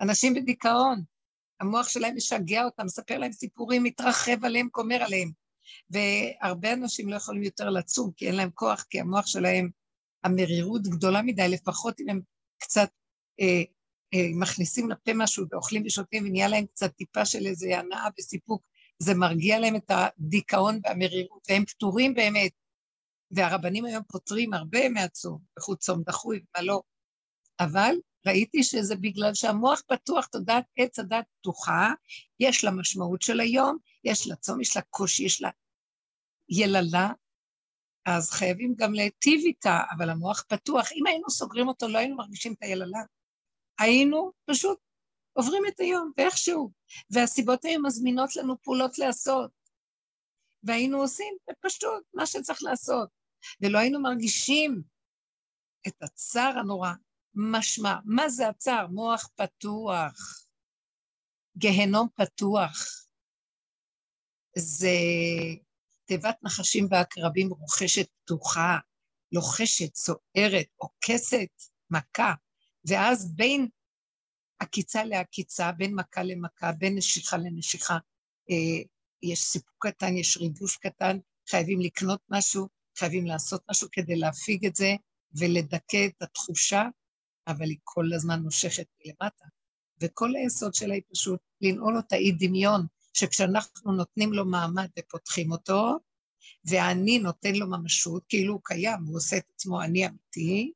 [0.00, 1.02] אנשים בדיכאון,
[1.60, 5.30] המוח שלהם משגע אותם, מספר להם סיפורים, מתרחב עליהם, כומר עליהם.
[5.90, 9.70] והרבה אנשים לא יכולים יותר לצום, כי אין להם כוח, כי המוח שלהם,
[10.24, 12.20] המרירות גדולה מדי, לפחות אם הם
[12.58, 12.90] קצת
[13.40, 13.62] אה,
[14.14, 18.62] אה, מכניסים לפה משהו ואוכלים ושותים, ונהיה להם קצת טיפה של איזה הנאה וסיפוק,
[18.98, 22.52] זה מרגיע להם את הדיכאון והמרירות, והם פטורים באמת.
[23.30, 26.82] והרבנים היום פותרים הרבה מהצום, בחוץ צום דחוי ומה לא.
[27.60, 27.94] אבל
[28.26, 31.92] ראיתי שזה בגלל שהמוח פתוח, תודעת עץ הדת פתוחה,
[32.40, 35.50] יש לה משמעות של היום, יש לה צום, יש לה קושי, יש לה
[36.48, 37.08] יללה,
[38.06, 40.92] אז חייבים גם להיטיב איתה, אבל המוח פתוח.
[40.92, 43.02] אם היינו סוגרים אותו, לא היינו מרגישים את היללה.
[43.78, 44.78] היינו פשוט
[45.32, 46.70] עוברים את היום, ואיכשהו.
[47.10, 49.50] והסיבות היו מזמינות לנו פעולות לעשות.
[50.62, 53.08] והיינו עושים פשוט מה שצריך לעשות.
[53.60, 54.82] ולא היינו מרגישים
[55.86, 56.92] את הצער הנורא.
[57.34, 58.86] משמע, מה זה הצער?
[58.86, 60.46] מוח פתוח.
[61.58, 63.06] גהנום פתוח.
[64.56, 64.96] זה
[66.04, 68.78] תיבת נחשים ועקרבים רוכשת פתוחה,
[69.32, 71.48] לוחשת, סוערת, עוקסת,
[71.90, 72.34] מכה,
[72.84, 73.68] ואז בין
[74.58, 77.98] עקיצה לעקיצה, בין מכה למכה, בין נשיכה לנשיכה,
[78.50, 78.82] אה,
[79.22, 81.18] יש סיפוק קטן, יש ריגוש קטן,
[81.50, 84.90] חייבים לקנות משהו, חייבים לעשות משהו כדי להפיג את זה
[85.38, 86.82] ולדכא את התחושה,
[87.46, 89.44] אבל היא כל הזמן מושכת מלמטה.
[90.02, 95.98] וכל היסוד שלה היא פשוט לנעול אותה אי דמיון, שכשאנחנו נותנים לו מעמד ופותחים אותו,
[96.64, 100.72] והאני נותן לו ממשות, כאילו הוא קיים, הוא עושה את עצמו אני אמיתי,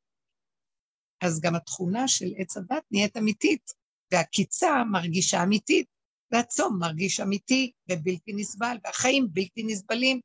[1.20, 3.70] אז גם התכונה של עץ הדת נהיית אמיתית,
[4.12, 5.86] והקיצה מרגישה אמיתית,
[6.32, 10.20] והצום מרגיש אמיתי ובלתי נסבל, והחיים בלתי נסבלים,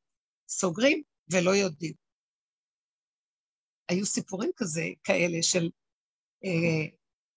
[0.50, 1.94] סוגרים ולא יודעים.
[3.90, 5.70] היו סיפורים כזה, כאלה של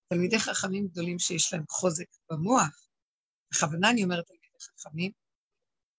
[0.08, 2.88] תלמידי חכמים גדולים שיש להם חוזק במוח,
[3.52, 5.12] בכוונה אני אומרת תלמידי חכמים,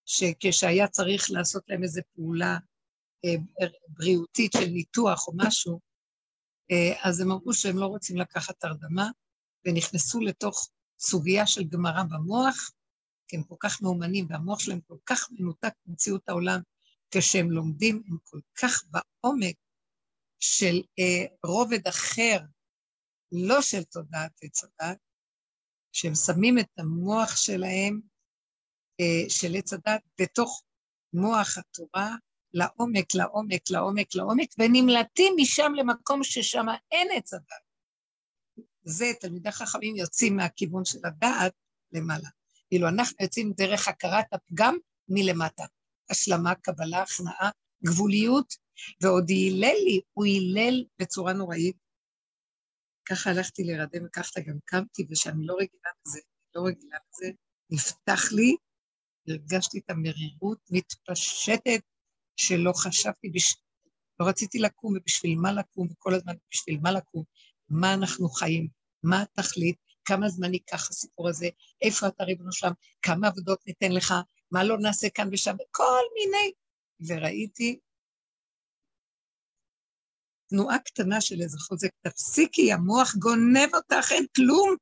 [0.05, 2.57] שכשהיה צריך לעשות להם איזו פעולה
[3.25, 5.79] אה, בריאותית של ניתוח או משהו,
[6.71, 9.09] אה, אז הם אמרו שהם לא רוצים לקחת הרדמה,
[9.65, 12.71] ונכנסו לתוך סוגיה של גמרא במוח,
[13.27, 16.61] כי הם כל כך מאומנים, והמוח שלהם כל כך מנותק במציאות העולם,
[17.11, 19.55] כשהם לומדים, הם כל כך בעומק
[20.39, 22.39] של אה, רובד אחר,
[23.34, 24.98] לא של תודעת עץ הדת,
[25.91, 28.02] שהם שמים את המוח שלהם,
[29.00, 30.63] אה, של עץ הדת, בתוך
[31.13, 32.15] מוח התורה,
[32.54, 37.63] לעומק, לעומק, לעומק, לעומק, ונמלטים משם למקום ששם אין עץ הדת.
[38.84, 41.54] זה, תלמידי חכמים יוצאים מהכיוון של הדעת
[41.91, 42.30] למעלה.
[42.69, 44.78] כאילו, אנחנו יוצאים דרך הכרת הפגם
[45.10, 45.63] מלמטה.
[46.10, 47.50] השלמה, קבלה, הכנעה,
[47.86, 48.54] גבוליות,
[49.02, 51.83] ועוד הילל לי, הוא הילל בצורה נוראית.
[53.05, 56.19] ככה הלכתי להירדם וככה גם קמתי, ושאני לא רגילה לזה,
[56.55, 57.31] לא רגילה לזה,
[57.69, 58.55] נפתח לי,
[59.27, 61.81] הרגשתי את המרירות מתפשטת
[62.35, 63.55] שלא חשבתי, בש...
[64.19, 67.23] לא רציתי לקום, ובשביל מה לקום, וכל הזמן בשביל מה לקום,
[67.69, 68.67] מה אנחנו חיים,
[69.03, 71.47] מה התכלית, כמה זמן ייקח הסיפור הזה,
[71.81, 74.13] איפה אתה ריבונו שלם, כמה עבודות ניתן לך,
[74.51, 76.51] מה לא נעשה כאן ושם, כל מיני.
[77.07, 77.79] וראיתי
[80.55, 84.75] תנועה קטנה של איזה חוזק, תפסיקי, המוח גונב אותך, אין כלום.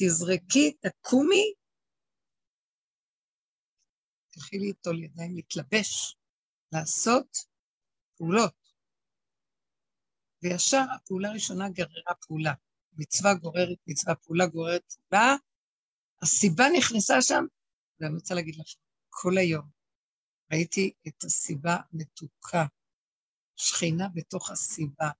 [0.00, 1.54] תזרקי, תקומי,
[4.30, 6.16] תלכי ליטול ידיים, להתלבש,
[6.72, 7.36] לעשות
[8.16, 8.54] פעולות.
[10.42, 12.52] וישר הפעולה הראשונה גררה פעולה.
[12.92, 15.36] מצווה גוררת מצווה, פעולה גוררת פעולה.
[16.22, 17.44] הסיבה נכנסה שם,
[18.00, 19.70] ואני רוצה להגיד לכם, כל היום
[20.52, 22.66] ראיתי את הסיבה מתוקה,
[23.58, 25.10] שכינה בתוך הסיבה,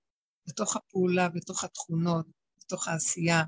[0.47, 2.25] בתוך הפעולה, בתוך התכונות,
[2.57, 3.43] בתוך העשייה,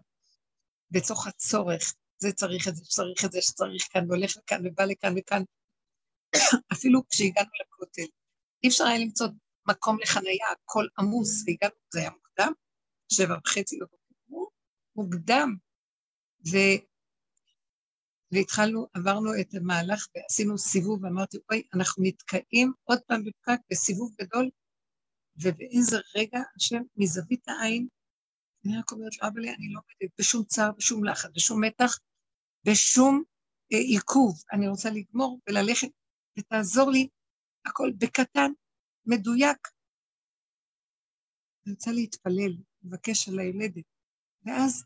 [0.91, 1.93] בתוך הצורך.
[2.17, 5.43] זה צריך את זה, שצריך את זה, שצריך כאן, והולך לכאן, ובא לכאן וכאן.
[6.73, 8.11] אפילו כשהגענו לכותל,
[8.63, 9.27] אי אפשר היה למצוא
[9.67, 12.51] מקום לחנייה, הכל עמוס, והגענו, זה היה מוקדם,
[13.13, 14.51] שבע וחצי בבוקר,
[14.95, 15.55] מוקדם,
[16.47, 16.57] ו...
[18.31, 24.49] והתחלנו, עברנו את המהלך ועשינו סיבוב, ואמרתי, אוי, אנחנו נתקעים עוד פעם בפקק בסיבוב גדול,
[25.35, 27.87] ובאיזה רגע, השם, מזווית העין,
[28.65, 31.99] אני רק אומרת לו, אבל אני לא עומדת בשום צער, בשום לחץ, בשום מתח,
[32.65, 33.23] בשום
[33.73, 34.41] אה, עיכוב.
[34.51, 35.87] אני רוצה לגמור וללכת,
[36.39, 37.07] ותעזור לי,
[37.65, 38.51] הכל בקטן,
[39.05, 39.67] מדויק.
[41.65, 43.85] אני רוצה להתפלל, לבקש על הילדת.
[44.45, 44.83] ואז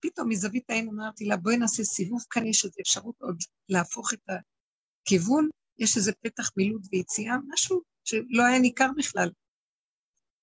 [0.00, 3.36] פתאום מזווית העין אמרתי לה, בואי נעשה סיבוב, כאן יש איזו אפשרות עוד
[3.68, 9.30] להפוך את הכיוון, יש איזה פתח מילוט ויציאה, משהו שלא היה ניכר בכלל.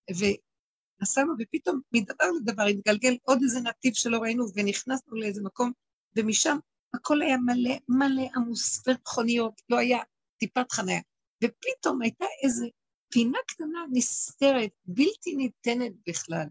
[0.09, 5.71] ונסענו, ופתאום מדבר לדבר התגלגל עוד איזה נתיב שלא ראינו, ונכנסנו לאיזה מקום,
[6.15, 6.57] ומשם
[6.93, 9.99] הכל היה מלא מלא עמוס ומכוניות, לא היה
[10.39, 11.01] טיפת חניה.
[11.43, 12.65] ופתאום הייתה איזה
[13.11, 16.47] פינה קטנה נסתרת, בלתי ניתנת בכלל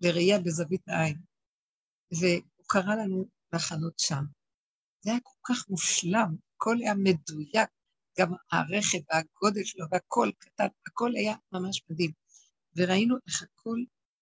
[0.00, 1.18] לראייה בזווית העין.
[2.20, 4.24] והוא קרא לנו לחנות שם.
[5.00, 7.70] זה היה כל כך מושלם, הכל היה מדויק,
[8.18, 12.10] גם הרכב והגודל שלו והכל קטן, הכל היה ממש מדהים.
[12.76, 13.78] וראינו איך הכל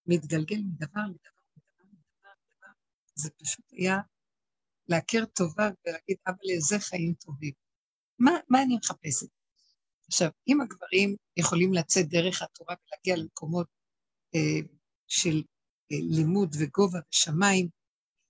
[0.06, 2.72] מתגלגל מדבר לדבר לדבר לדבר לדבר.
[3.14, 3.98] זה פשוט היה
[4.88, 7.52] להכיר טובה ולהגיד, אבל לזה חיים טובים.
[8.18, 9.26] מה, מה אני מחפשת?
[10.06, 13.66] עכשיו, אם הגברים יכולים לצאת דרך התורה ולהגיע למקומות
[14.34, 14.68] אה,
[15.06, 15.42] של
[15.92, 17.68] אה, לימוד וגובה ושמיים,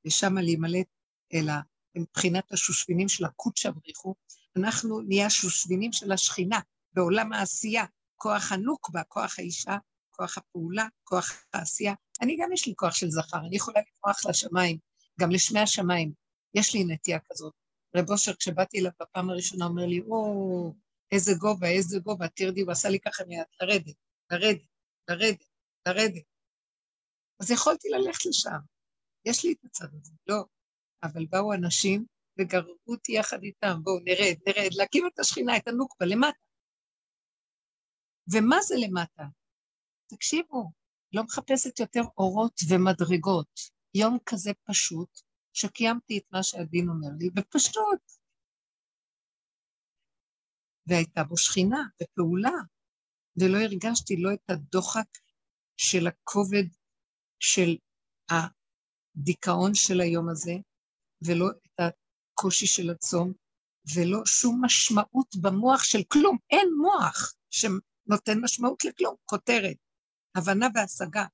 [0.06, 0.86] ושמה להימלט,
[1.34, 1.52] אלא
[1.96, 4.14] מבחינת השושבינים של הקודשא בריחו,
[4.56, 6.60] אנחנו נהיה השושבינים של השכינה
[6.92, 7.84] בעולם העשייה,
[8.16, 9.76] כוח הנוקבה, כוח האישה,
[10.16, 11.94] כוח הפעולה, כוח העשייה.
[12.22, 14.78] אני גם יש לי כוח של זכר, אני יכולה לברוח לשמיים,
[15.20, 16.12] גם לשמי השמיים.
[16.54, 17.52] יש לי נטייה כזאת.
[17.96, 20.74] רב אושר, כשבאתי אליו בפעם הראשונה, אומר לי, או,
[21.12, 23.94] איזה גובה, איזה גובה, תרדי, הוא עשה לי ככה מיד, לרדת,
[24.30, 24.62] לרדת,
[25.08, 25.44] לרדת,
[25.88, 26.24] לרדת.
[27.40, 28.58] אז יכולתי ללכת לשם.
[29.24, 30.44] יש לי את הצד הזה, לא.
[31.02, 32.06] אבל באו אנשים
[32.38, 36.38] וגררו אותי יחד איתם, בואו נרד, נרד, להקים את השכינה, את הנוקבה, למטה.
[38.32, 39.24] ומה זה למטה?
[40.14, 40.70] תקשיבו,
[41.12, 43.60] לא מחפשת יותר אורות ומדרגות.
[43.94, 45.20] יום כזה פשוט,
[45.52, 48.24] שקיימתי את מה שהדין אומר לי, בפשטות.
[50.86, 52.56] והייתה בו שכינה ופעולה,
[53.36, 55.08] ולא הרגשתי לא את הדוחק
[55.76, 56.64] של הכובד
[57.40, 57.76] של
[58.30, 60.52] הדיכאון של היום הזה,
[61.26, 63.32] ולא את הקושי של הצום,
[63.94, 66.38] ולא שום משמעות במוח של כלום.
[66.50, 69.76] אין מוח שנותן משמעות לכלום, כותרת,
[70.34, 71.26] הבנה והשגה,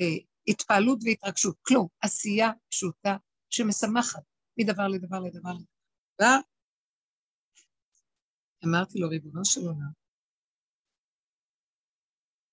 [0.00, 0.16] אה,
[0.48, 1.88] התפעלות והתרגשות, כלום.
[2.00, 3.16] עשייה פשוטה
[3.50, 4.22] שמשמחת
[4.58, 6.36] מדבר לדבר לדבר לדבר.
[8.64, 9.92] אמרתי לו, ריבונו של עולם,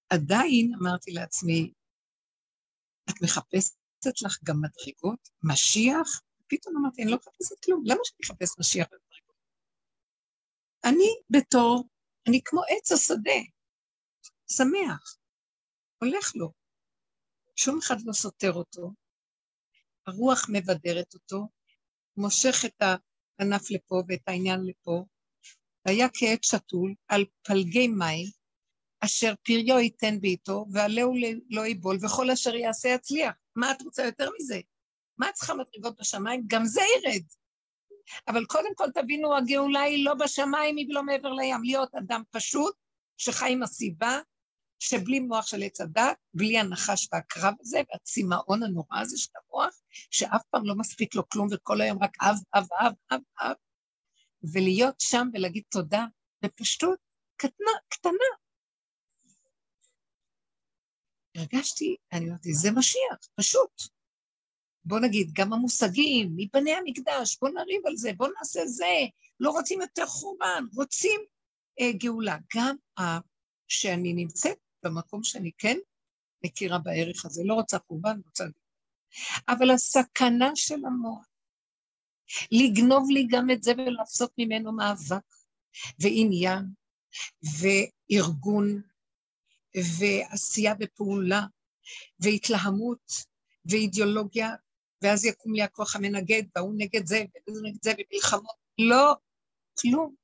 [0.09, 1.73] עדיין אמרתי לעצמי,
[3.09, 5.29] את מחפשת לך גם מדרגות?
[5.43, 6.21] משיח?
[6.47, 9.35] פתאום אמרתי, אני לא מחפשת כלום, למה שאני אחפש משיח במדרגות?
[10.83, 11.87] אני בתור,
[12.27, 13.39] אני כמו עץ השדה,
[14.57, 15.17] שמח,
[16.01, 16.51] הולך לו.
[17.55, 18.91] שום אחד לא סותר אותו,
[20.07, 21.47] הרוח מבדרת אותו,
[22.17, 25.05] מושך את הענף לפה ואת העניין לפה,
[25.85, 28.27] והיה כעת שתול על פלגי מים,
[28.99, 31.13] אשר פריו ייתן בעיתו, ועלהו
[31.49, 33.35] לא יבול, וכל אשר יעשה יצליח.
[33.55, 34.59] מה את רוצה יותר מזה?
[35.17, 36.43] מה את צריכה מדרגות בשמיים?
[36.47, 37.23] גם זה ירד.
[38.27, 41.63] אבל קודם כל תבינו, הגאולה היא לא בשמיים, היא לא מעבר לים.
[41.63, 42.75] להיות אדם פשוט,
[43.17, 44.19] שחי עם הסיבה,
[44.83, 50.41] שבלי מוח של עץ הדת, בלי הנחש והקרב הזה, והצמאון הנורא הזה של המוח, שאף
[50.49, 53.55] פעם לא מספיק לו כלום, וכל היום רק אב, אב, אב, אב, אב,
[54.53, 56.05] ולהיות שם ולהגיד תודה
[56.41, 56.99] בפשטות
[57.35, 58.29] קטנה, קטנה.
[61.35, 63.81] הרגשתי, אני אמרתי, זה משיח, פשוט.
[64.85, 68.95] בוא נגיד, גם המושגים, מבני המקדש, בוא נריב על זה, בוא נעשה זה,
[69.39, 71.21] לא רוצים יותר חורבן, רוצים
[71.79, 72.37] אה, גאולה.
[72.55, 73.19] גם אה,
[73.67, 75.77] שאני נמצאת במקום שאני כן
[76.45, 78.43] מכירה בערך הזה, לא רוצה חורבן, רוצה...
[79.47, 81.25] אבל הסכנה של המוח,
[82.51, 85.35] לגנוב לי גם את זה ולעשות ממנו מאבק
[85.99, 86.65] ועניין
[87.61, 88.81] וארגון
[89.99, 91.41] ועשייה ופעולה
[92.19, 93.11] והתלהמות
[93.65, 94.49] ואידיאולוגיה,
[95.01, 98.55] ואז יקום לי הכוח המנגד, וההוא נגד זה, וזה נגד זה, ומלחמות.
[98.79, 99.15] לא,
[99.79, 100.22] כלום.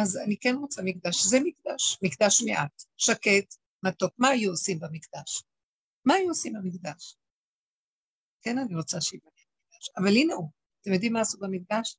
[0.00, 1.24] אז אני כן רוצה מקדש.
[1.24, 4.14] זה מקדש, מקדש מעט, שקט, מתוק.
[4.18, 5.42] מה היו עושים במקדש?
[6.04, 7.16] מה היו עושים במקדש?
[8.42, 9.90] כן, אני רוצה שיבנה מקדש.
[9.96, 11.96] אבל הנה הוא, אתם יודעים מה עשו במקדש?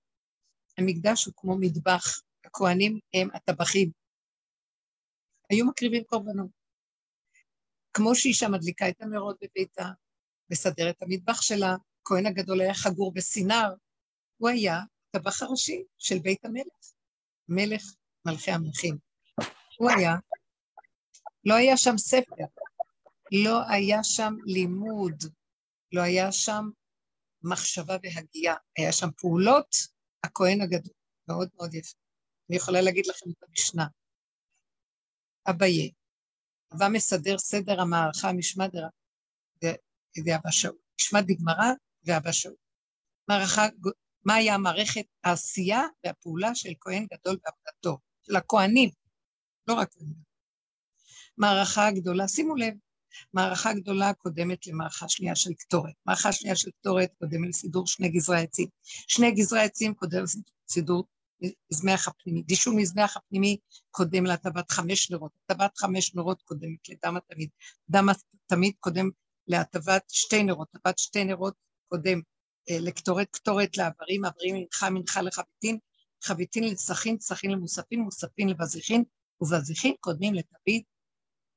[0.78, 3.92] המקדש הוא כמו מטבח, הכוהנים הם הטבחים.
[5.50, 6.52] היו מקריבים קורבנות.
[7.94, 9.90] כמו שאישה מדליקה את הנרות בביתה,
[10.52, 13.74] מסדר את המטבח שלה, כהן הגדול היה חגור בסינר,
[14.38, 16.99] הוא היה הטבח הראשי של בית המלך.
[17.50, 17.84] מלך
[18.26, 18.98] מלכי המלכים.
[19.78, 20.16] הוא היה,
[21.46, 22.44] לא היה שם ספר,
[23.32, 25.24] לא היה שם לימוד,
[25.92, 26.70] לא היה שם
[27.44, 29.76] מחשבה והגייה, היה שם פעולות
[30.24, 30.94] הכהן הגדול,
[31.28, 31.98] מאוד מאוד יפה.
[32.50, 33.88] אני יכולה להגיד לכם את המשנה.
[35.50, 35.90] אביה,
[36.76, 38.68] אבא מסדר סדר המערכה משמע
[40.36, 40.78] אבא שאול.
[41.02, 41.72] משמע דגמרא
[42.04, 42.56] ואבא שאול.
[43.30, 43.68] מערכה
[44.26, 48.90] מה היה מערכת העשייה והפעולה של כהן גדול בעבודתו, של הכהנים,
[49.68, 50.30] לא רק כהנים.
[51.38, 52.74] מערכה גדולה, שימו לב,
[53.34, 55.94] מערכה גדולה קודמת למערכה שנייה של קטורת.
[56.06, 58.68] מערכה שנייה של קטורת קודמת לסידור שני גזרי עצים.
[58.84, 60.24] שני גזרי עצים קודם
[60.70, 61.04] לסידור
[61.72, 62.44] מזמח הפנימי.
[62.44, 63.58] דישון מזמח הפנימי
[63.92, 65.32] קודם להטבת חמש נרות.
[65.44, 67.50] הטבת חמש נרות קודמת לדם התמיד.
[67.90, 69.10] דם התמיד קודם
[69.48, 70.68] להטבת שתי נרות.
[70.76, 71.54] הטבת שתי נרות
[71.88, 72.22] קודם
[72.70, 75.78] לקטורת קטורת לעברים, עברים מנחה מנחה לחביתין,
[76.24, 79.04] חביתין לצחין, צחין למוספין, מוספין לבזיחין,
[79.42, 80.84] ובזיחין קודמים לתביד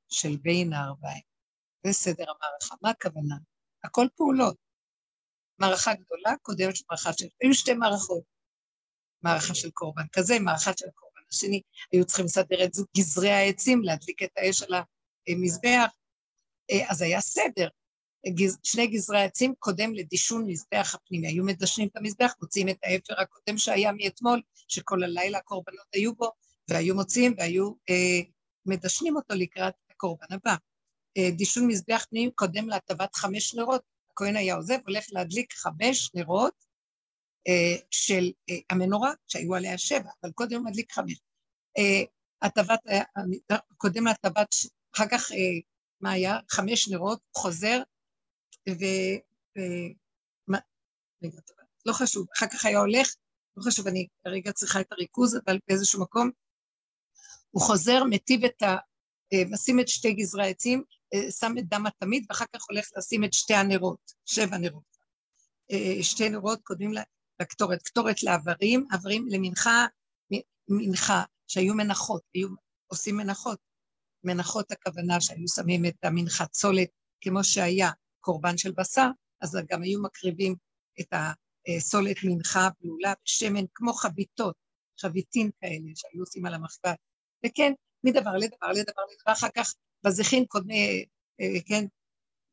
[0.09, 1.21] של בין הארבעים.
[1.85, 2.75] זה סדר המערכה.
[2.81, 3.35] מה הכוונה?
[3.83, 4.57] הכל פעולות.
[5.59, 7.25] מערכה גדולה קודמת למערכה של...
[7.41, 8.23] היו שתי מערכות.
[9.23, 14.23] מערכה של קורבן כזה, מערכה של הקורבן השני, היו צריכים לסדר את גזרי העצים, להדליק
[14.23, 14.73] את האש על
[15.27, 15.91] המזבח,
[16.71, 17.67] אה, אז היה סדר.
[18.63, 21.27] שני גזרי העצים קודם לדישון מזבח הפנימי.
[21.27, 26.31] היו מדשנים את המזבח, מוציאים את האפר הקודם שהיה מאתמול, שכל הלילה הקורבנות היו בו,
[26.69, 28.19] והיו מוציאים והיו אה,
[28.65, 30.55] מדשנים אותו לקראת הקורבן הבא.
[31.17, 36.53] אה, דישון מזבח פנימי קודם להטבת חמש נרות, הכהן היה עוזב, הולך להדליק חמש נרות
[37.47, 41.21] אה, של אה, המנורה, שהיו עליה שבע, אבל קודם הוא מדליק חמש.
[41.77, 42.03] אה,
[42.41, 44.47] הטבת, אה, קודם להטבת,
[44.95, 45.59] אחר כך, אה,
[46.01, 46.39] מה היה?
[46.49, 47.81] חמש נרות, חוזר,
[48.69, 48.83] ו...
[49.57, 49.61] ו
[50.47, 50.57] מה,
[51.23, 51.39] רגע,
[51.85, 53.15] לא חשוב, אחר כך היה הולך,
[53.57, 56.31] לא חשוב, אני כרגע צריכה את הריכוז, אבל באיזשהו מקום,
[57.51, 58.77] הוא חוזר, מטיב את ה...
[59.33, 60.83] אה, משים את שתי גזרי העצים,
[61.13, 64.97] אה, שם את דם התמיד, ואחר כך הולך לשים את שתי הנרות, שבע נרות.
[65.71, 66.91] אה, שתי נרות קודמים
[67.39, 69.85] לקטורת, קטורת לעברים, עברים למנחה,
[70.67, 72.47] מנחה, שהיו מנחות, היו
[72.87, 73.59] עושים מנחות.
[74.23, 76.89] מנחות הכוונה שהיו שמים את המנחת צולת
[77.21, 77.91] כמו שהיה
[78.23, 79.07] קורבן של בשר,
[79.41, 80.55] אז גם היו מקריבים
[80.99, 84.55] את הסולת מנחה בלולה בשמן כמו חביתות,
[84.99, 86.97] חביתים כאלה שהיו עושים על המחבת.
[87.45, 89.73] וכן, מדבר לדבר לדבר לדבר, אחר כך
[90.05, 91.05] בזכין קודמי,
[91.41, 91.85] אה, כן,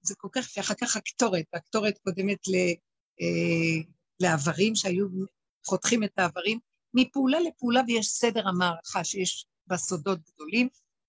[0.03, 2.55] זה כל כך יפה, אחר כך הקטורת, הקטורת קודמת ל,
[3.21, 3.83] אה,
[4.21, 5.07] לעברים שהיו
[5.67, 6.59] חותכים את העברים,
[6.95, 10.69] מפעולה לפעולה ויש סדר המערכה שיש בה סודות גדולים,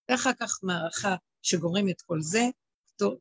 [0.10, 2.44] ואחר כך מערכה שגורם את כל זה,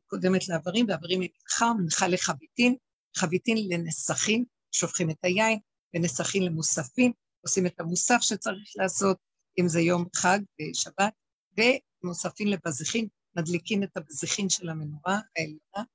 [0.07, 2.75] קודמת לעברים, ועברים למנחה, מנחה לחביתין,
[3.17, 5.59] חביתין לנסחים, שופכים את היין,
[5.95, 7.11] ונסחים למוספים,
[7.41, 9.17] עושים את המוסף שצריך לעשות,
[9.59, 11.13] אם זה יום חג ושבת,
[11.57, 15.89] ומוספים לבזיחין, מדליקים את הבזיחין של המנורה העליונה,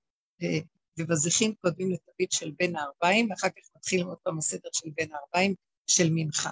[0.99, 5.55] ובזיחין קודמים לתווית של בין הארבעים, ואחר כך מתחילים עוד פעם הסדר של בין הארבעים
[5.87, 6.51] של מנחה.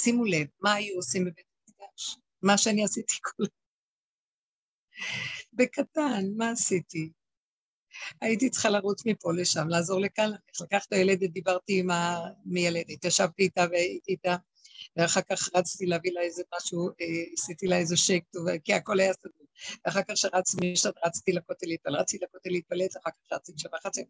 [0.00, 2.16] שימו לב, מה היו עושים בבית המקדש?
[2.42, 3.44] מה שאני עשיתי כל...
[5.54, 7.10] בקטן, מה עשיתי?
[8.20, 10.30] הייתי צריכה לרוץ מפה לשם, לעזור לכאן,
[10.60, 14.36] לקחת את הילדת, דיברתי עם המיילדת, ישבתי איתה והייתי איתה,
[14.96, 18.24] ואחר כך רצתי להביא לה איזה משהו, אה, עשיתי לה איזה שייק,
[18.64, 19.46] כי הכל היה סגור.
[19.84, 24.04] ואחר כך שרצתי משם, רצתי לכותל להתפלל, רצתי לכותל להתפלל, אחר כך רצתי משם חצי,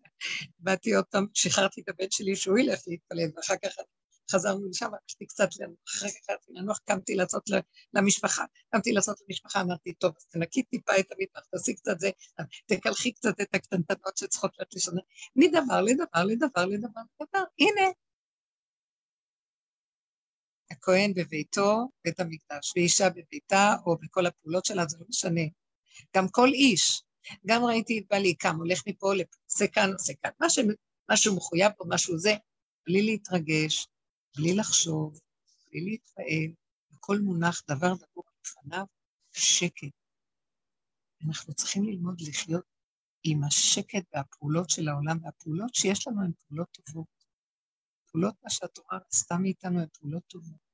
[0.59, 3.70] באתי עוד פעם, שחררתי את הבן שלי שהוא ילך להתפלל, ואחר כך
[4.31, 7.45] חזרנו לשם, הלכתי קצת לנוח, אחר כך הלכתי לנוח, קמתי לעשות
[7.95, 12.11] למשפחה, קמתי לעשות למשפחה, אמרתי, טוב, אז תנקי טיפה את המטבח, תעשי קצת זה,
[12.66, 15.01] תקלחי קצת את הקטנטנות שצריכות ללכת לשונה,
[15.37, 17.91] מדבר לדבר לדבר לדבר לדבר, הנה.
[20.70, 25.41] הכהן בביתו, בית המקדש, ואישה בביתה, או בכל הפעולות שלה, זה לא משנה.
[26.16, 27.03] גם כל איש,
[27.47, 30.31] גם ראיתי את בעלי קם, הולך מפה לפה, עושה כאן, עושה כאן,
[31.11, 32.35] משהו מחויב פה, משהו זה,
[32.87, 33.89] בלי להתרגש,
[34.37, 35.20] בלי לחשוב,
[35.70, 36.55] בלי להתפעל,
[36.93, 38.85] הכל מונח דבר דבור לפניו,
[39.32, 39.93] שקט.
[41.26, 42.64] אנחנו צריכים ללמוד לחיות
[43.24, 47.07] עם השקט והפעולות של העולם, והפעולות שיש לנו הן פעולות טובות.
[48.11, 50.64] פעולות מה שהתורה עשתה מאיתנו הן פעולות טובות.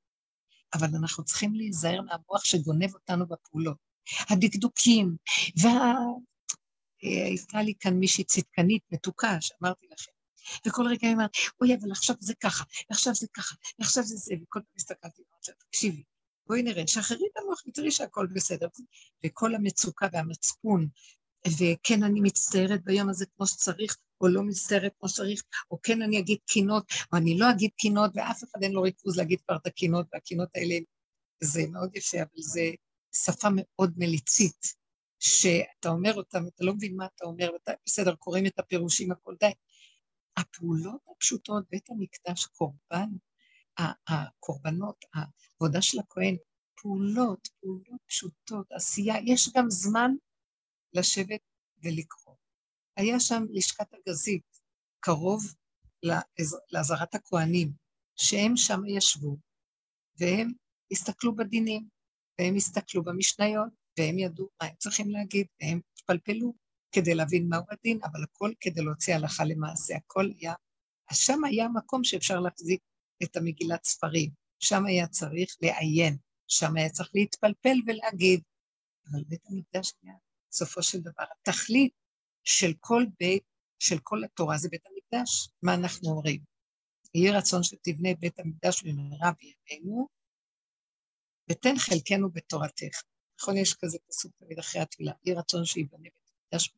[0.74, 3.76] אבל אנחנו צריכים להיזהר מהמוח שגונב אותנו בפעולות.
[4.30, 5.16] הדקדוקים,
[5.62, 5.70] וה...
[7.04, 10.12] אה, הייתה לי כאן מישהי צדקנית, מתוקה, שאמרתי לכם,
[10.66, 11.30] וכל רגע היא אומרת,
[11.60, 15.22] אוי, אבל עכשיו זה ככה, ועכשיו זה ככה, ועכשיו זה זה, וכל פעם הסתכלתי,
[15.58, 16.02] תקשיבי,
[16.46, 18.68] בואי נראה, שחררי את המוח ותראי שהכל בסדר.
[19.26, 20.88] וכל המצוקה והמצפון,
[21.48, 26.18] וכן, אני מצטערת ביום הזה כמו שצריך, או לא מצטערת כמו שצריך, או כן, אני
[26.18, 29.66] אגיד קינות, או אני לא אגיד קינות, ואף אחד אין לו ריכוז להגיד כבר את
[29.66, 30.74] הקינות, והקינות האלה,
[31.40, 32.70] זה מאוד יפה, אבל זה
[33.12, 34.74] שפה מאוד מליצית,
[35.18, 39.34] שאתה אומר אותם, אתה לא מבין מה אתה אומר, ואתה בסדר, קוראים את הפירושים, הכל
[39.40, 39.50] די.
[40.36, 43.08] הפעולות הפשוטות, בית המקדש, קורבן,
[44.08, 46.36] הקורבנות, העבודה של הכהן,
[46.82, 50.10] פעולות, פעולות פשוטות, עשייה, יש גם זמן
[50.92, 51.40] לשבת
[51.82, 52.34] ולקרוא.
[52.96, 54.60] היה שם לשכת הגזית,
[55.00, 55.42] קרוב
[56.70, 57.72] לעזרת הכוהנים,
[58.16, 59.36] שהם שם ישבו,
[60.18, 60.52] והם
[60.92, 61.88] הסתכלו בדינים,
[62.38, 63.68] והם הסתכלו במשניות,
[63.98, 66.54] והם ידעו מה הם צריכים להגיד, והם התפלפלו,
[66.92, 70.54] כדי להבין מהו הדין, אבל הכל כדי להוציא הלכה למעשה, הכל היה...
[71.10, 72.80] אז שם היה מקום שאפשר להחזיק
[73.22, 76.16] את המגילת ספרים, שם היה צריך לעיין,
[76.48, 78.42] שם היה צריך להתפלפל ולהגיד,
[79.10, 80.14] אבל בית המקדש היה
[80.50, 81.92] בסופו של דבר התכלית
[82.44, 83.42] של כל בית,
[83.78, 85.48] של כל התורה זה בית המקדש.
[85.62, 86.40] מה אנחנו אומרים?
[87.14, 90.08] יהי רצון שתבנה בית המקדש במהרה בימינו,
[91.50, 93.02] ותן חלקנו בתורתך.
[93.40, 96.08] נכון, יש כזה פסוק תמיד אחרי התפילה, יהי רצון שיבנה
[96.50, 96.70] מקדש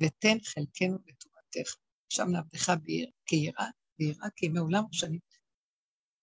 [0.00, 1.74] ותן חלקנו בתורתך.
[2.08, 2.72] שם לעבדך
[3.26, 3.66] כיראה,
[3.98, 5.20] ויראה כימי עולם ושנים.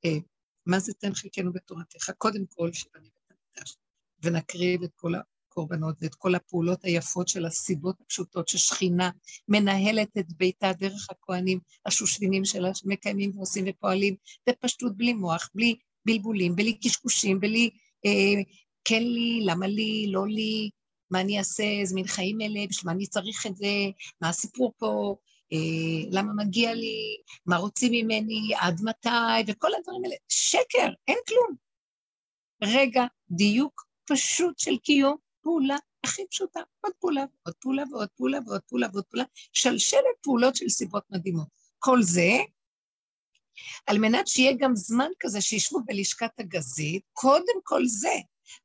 [0.05, 0.17] אה,
[0.65, 2.11] מה זה תן חלקנו בתורתך?
[2.17, 3.77] קודם כל, שבנה את המקדש,
[4.23, 9.09] ונקריב את כל הקורבנות ואת כל הפעולות היפות של הסיבות הפשוטות ששכינה
[9.47, 14.15] מנהלת את ביתה דרך הכוהנים השושבינים שלה, שמקיימים ועושים ופועלים
[14.49, 15.75] בפשטות, בלי מוח, בלי
[16.05, 17.69] בלבולים, בלי קשקושים, בלי
[18.05, 18.41] אה,
[18.83, 20.69] כן לי, למה לי, לא לי,
[21.11, 23.67] מה אני אעשה, איזה מין חיים אלה, בשביל מה אני צריך את זה,
[24.21, 25.15] מה הסיפור פה,
[25.53, 30.15] אה, למה מגיע לי, מה רוצים ממני, עד מתי, וכל הדברים האלה.
[30.29, 31.55] שקר, אין כלום.
[32.63, 38.61] רגע, דיוק פשוט של קיום, פעולה הכי פשוטה, עוד פעולה, עוד פעולה ועוד פעולה ועוד
[38.61, 41.47] פעולה ועוד פעולה, שלשלת פעולות של סיבות מדהימות.
[41.79, 42.31] כל זה,
[43.85, 48.15] על מנת שיהיה גם זמן כזה שישבו בלשכת הגזית, קודם כל זה,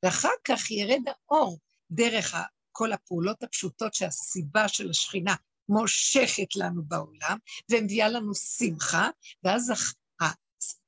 [0.03, 1.59] ואחר כך ירד האור
[1.91, 2.35] דרך
[2.73, 5.35] כל הפעולות הפשוטות שהסיבה של השכינה
[5.69, 7.39] מושכת לנו בעולם,
[7.71, 9.09] ומביאה לנו שמחה,
[9.45, 9.73] ואז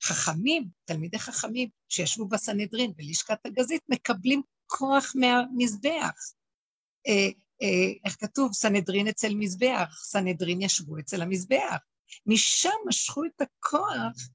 [0.03, 6.33] החכמים, תלמידי חכמים שישבו בסנהדרין, בלשכת הגזית, מקבלים כוח מהמזבח.
[7.07, 7.29] אה,
[7.63, 8.53] אה, איך כתוב?
[8.53, 11.77] סנהדרין אצל מזבח, סנהדרין ישבו אצל המזבח.
[12.27, 14.29] משם משכו את הכוח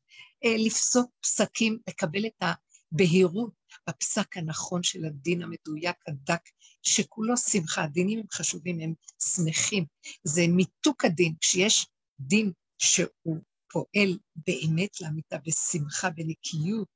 [0.46, 2.44] אה, לפסוק פסקים, לקבל את
[2.92, 3.54] הבהירות
[3.90, 6.42] בפסק הנכון של הדין המדויק, הדק,
[6.82, 7.84] שכולו שמחה.
[7.84, 8.94] הדינים הם חשובים, הם
[9.36, 9.86] שמחים.
[10.24, 11.36] זה מיתוק הדין.
[11.42, 11.88] כשיש
[12.20, 13.38] דין שהוא
[13.72, 16.88] פועל באמת לאמיתה בשמחה, בנקיות,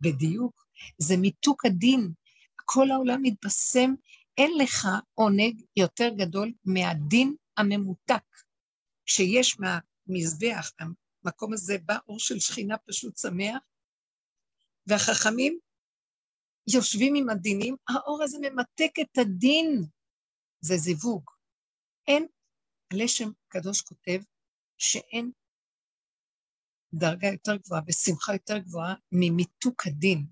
[0.00, 0.64] בדיוק,
[0.98, 2.12] זה מיתוק הדין.
[2.64, 3.94] כל העולם מתבשם,
[4.38, 8.24] אין לך עונג יותר גדול מהדין הממותק
[9.06, 13.58] שיש מהמזבח, המקום הזה בא אור של שכינה פשוט שמח,
[14.86, 15.58] והחכמים
[16.66, 19.84] יושבים עם הדינים, האור הזה ממתק את הדין,
[20.60, 21.30] זה זיווג.
[22.08, 22.26] אין,
[22.92, 24.20] הלשם הקדוש כותב
[24.78, 25.30] שאין
[26.94, 30.26] דרגה יותר גבוהה ושמחה יותר גבוהה ממיתוק הדין.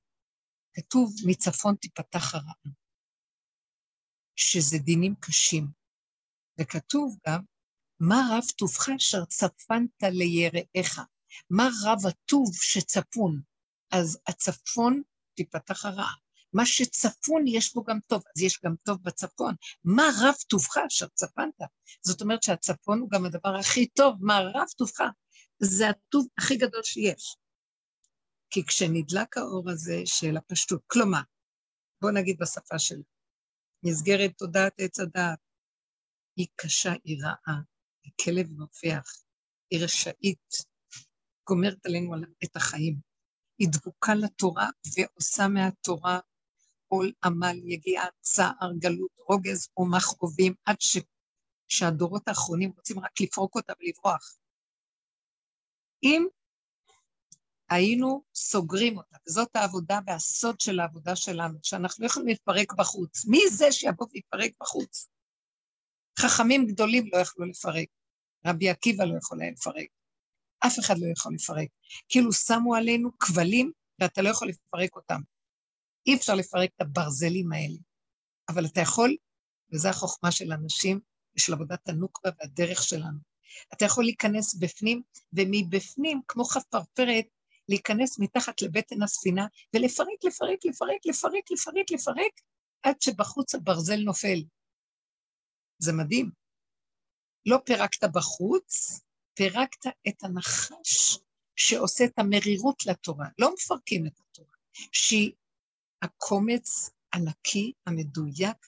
[0.75, 2.75] כתוב, מצפון תיפתח הרעה,
[4.37, 5.67] שזה דינים קשים.
[6.61, 7.41] וכתוב גם,
[8.01, 11.01] מה רב טובך אשר צפנת ליראיך?
[11.51, 13.43] מה רב הטוב שצפון?
[13.91, 15.03] אז הצפון
[15.35, 16.15] תיפתח הרעה.
[16.53, 19.55] מה שצפון יש בו גם טוב, אז יש גם טוב בצפון.
[19.85, 21.55] מה רב טובך אשר צפנת?
[22.03, 25.01] זאת אומרת שהצפון הוא גם הדבר הכי טוב, מה רב טובך?
[25.59, 27.37] זה הטוב הכי גדול שיש.
[28.51, 31.21] כי כשנדלק האור הזה של הפשטות, כלומר,
[32.03, 33.03] בואו נגיד בשפה שלה,
[33.83, 35.39] נסגרת תודעת עץ הדעת,
[36.37, 37.61] היא קשה, היא רעה,
[38.05, 39.05] היא כלב נופח,
[39.71, 40.49] היא רשאית,
[41.49, 42.15] גומרת עלינו
[42.45, 43.10] את החיים.
[43.61, 46.21] היא דבוקה לתורה ועושה מהתורה
[46.89, 50.99] עול עמל, יגיעה, צער, גלות, רוגז ומכאובים, עד ש...
[51.69, 54.37] שהדורות האחרונים רוצים רק לפרוק אותה ולברוח.
[56.03, 56.27] אם
[57.71, 63.25] היינו סוגרים אותה, וזאת העבודה והסוד של העבודה שלנו, שאנחנו לא יכולים להתפרק בחוץ.
[63.27, 65.09] מי זה שיבוא ויתפרק בחוץ?
[66.19, 67.89] חכמים גדולים לא יכלו לפרק,
[68.47, 69.89] רבי עקיבא לא יכול היה לפרק,
[70.67, 71.69] אף אחד לא יכול לפרק.
[72.09, 75.21] כאילו שמו עלינו כבלים ואתה לא יכול לפרק אותם.
[76.07, 77.79] אי אפשר לפרק את הברזלים האלה,
[78.49, 79.17] אבל אתה יכול,
[79.73, 81.01] וזו החוכמה של אנשים
[81.37, 83.19] ושל עבודת הנוקבה והדרך שלנו.
[83.73, 85.03] אתה יכול להיכנס בפנים,
[85.33, 87.25] ומבפנים, כמו חפרפרת,
[87.69, 92.33] להיכנס מתחת לבטן הספינה ולפרק, לפרק, לפרק, לפרק, לפרק, לפרק,
[92.83, 94.43] עד שבחוץ הברזל נופל.
[95.79, 96.31] זה מדהים.
[97.47, 99.01] לא פירקת בחוץ,
[99.35, 101.19] פירקת את הנחש
[101.57, 103.27] שעושה את המרירות לתורה.
[103.39, 104.55] לא מפרקים את התורה,
[104.93, 105.33] שהיא
[106.03, 108.67] הקומץ הנקי, המדויק,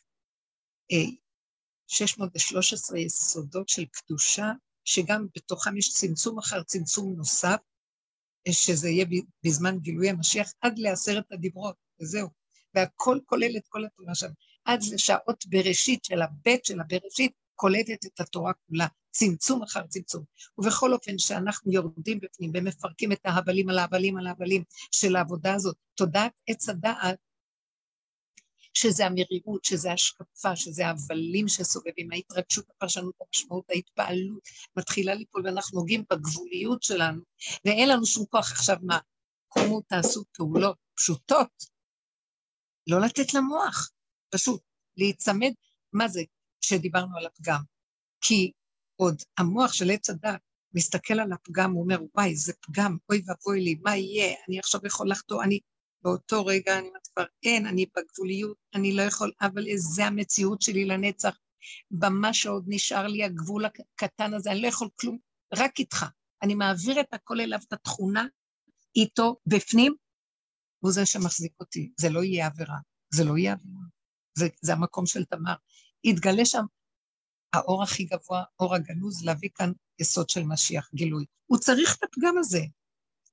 [1.89, 4.53] 613 אה, יסודות של קדושה,
[4.85, 7.59] שגם בתוכם יש צמצום אחר צמצום נוסף,
[8.51, 9.07] שזה יהיה
[9.45, 12.29] בזמן גילוי המשיח, עד לעשרת הדיברות, וזהו.
[12.75, 14.31] והכל כולל את כל התורה שם.
[14.65, 17.33] עד לשעות בראשית של הבית של הבראשית,
[17.63, 20.25] קולטת את התורה כולה, צמצום אחר צמצום.
[20.59, 25.77] ובכל אופן, שאנחנו יורדים בפנים ומפרקים את ההבלים על ההבלים על ההבלים של העבודה הזאת,
[25.95, 27.19] תודעת עץ הדעת,
[28.75, 34.43] שזה המרירות, שזה השקפה, שזה ההבלים שסובבים, ההתרגשות, הפרשנות, המשמעות, ההתפעלות,
[34.77, 37.23] מתחילה ליפול ואנחנו נוגעים בגבוליות שלנו,
[37.65, 38.99] ואין לנו שום כוח עכשיו מה,
[39.49, 41.65] קומו תעשו פעולות פשוטות,
[42.87, 43.91] לא לתת למוח,
[44.31, 44.61] פשוט
[44.97, 45.53] להיצמד,
[45.93, 46.23] מה זה
[46.65, 47.61] שדיברנו על הפגם?
[48.21, 48.53] כי
[48.97, 50.41] עוד המוח של עץ הדת
[50.75, 54.35] מסתכל על הפגם, הוא אומר, וואי, זה פגם, אוי ואבוי לי, מה יהיה?
[54.49, 55.61] אני עכשיו יכול לחטוא, אני...
[56.05, 60.85] באותו רגע אני אומרת כבר, אין, אני בגבוליות, אני לא יכול, אבל זה המציאות שלי
[60.85, 61.37] לנצח.
[61.91, 65.19] במה שעוד נשאר לי הגבול הקטן הזה, אני לא יכול כלום,
[65.55, 66.07] רק איתך.
[66.43, 68.27] אני מעביר את הכל אליו, את התכונה,
[68.97, 69.95] איתו, בפנים,
[70.79, 71.93] הוא זה שמחזיק אותי.
[72.01, 72.77] זה לא יהיה עבירה.
[73.15, 73.83] זה לא יהיה עבירה.
[74.39, 75.55] זה, זה המקום של תמר.
[76.05, 76.65] יתגלה שם
[77.53, 81.25] האור הכי גבוה, אור הגנוז, להביא כאן יסוד של משיח, גילוי.
[81.47, 82.61] הוא צריך את הפגם הזה.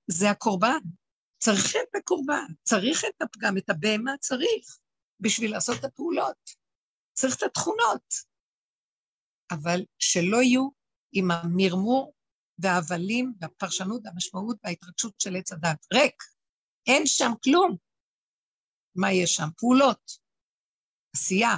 [0.08, 0.80] זה הקורבן.
[1.40, 4.80] צריך את הקורבן, צריך את הפגם, את הבהמה צריך,
[5.20, 6.50] בשביל לעשות את הפעולות.
[7.14, 8.14] צריך את התכונות.
[9.52, 10.70] אבל שלא יהיו
[11.12, 12.14] עם המרמור
[12.58, 15.86] וההבלים והפרשנות והמשמעות וההתרגשות של עץ הדת.
[15.94, 16.24] ריק,
[16.88, 17.78] אין שם כלום.
[18.96, 19.48] מה יש שם?
[19.58, 20.12] פעולות,
[21.16, 21.56] עשייה,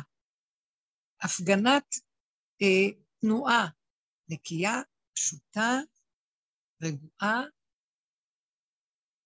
[1.21, 1.95] הפגנת
[2.61, 3.67] אה, תנועה
[4.29, 4.81] נקייה,
[5.13, 5.79] פשוטה,
[6.83, 7.41] רגועה,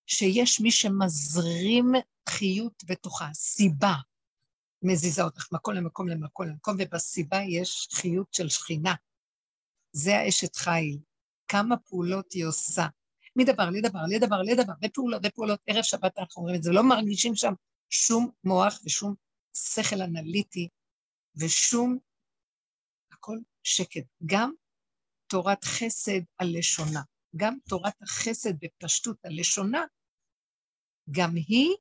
[0.07, 1.91] שיש מי שמזרים
[2.29, 3.93] חיות בתוכה, סיבה
[4.81, 8.93] מזיזה אותך מקום למקום למקום למקום, ובסיבה יש חיות של שכינה.
[9.91, 10.99] זה האשת חיל.
[11.47, 12.87] כמה פעולות היא עושה.
[13.35, 15.59] מדבר לדבר, לדבר, לדבר, ופעולות, ופעולות.
[15.67, 17.53] ערב שבת אנחנו אומרים את זה, לא מרגישים שם
[17.89, 19.15] שום מוח ושום
[19.53, 20.69] שכל אנליטי
[21.39, 21.97] ושום,
[23.11, 24.05] הכל שקט.
[24.25, 24.51] גם
[25.27, 27.01] תורת חסד על לשונה,
[27.35, 29.85] גם תורת החסד בפשטות על לשונה,
[31.11, 31.75] גם היא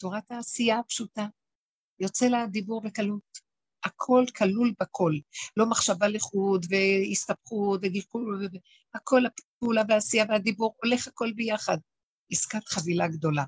[0.00, 1.26] תורת העשייה הפשוטה.
[2.00, 3.38] יוצא לה דיבור בקלות.
[3.84, 5.12] הכל כלול בכל.
[5.56, 8.48] לא מחשבה לחוד והסתבכות וגלגול,
[8.94, 11.78] הכל הפעולה והעשייה והדיבור, הולך הכל ביחד.
[12.30, 13.44] עסקת חבילה גדולה.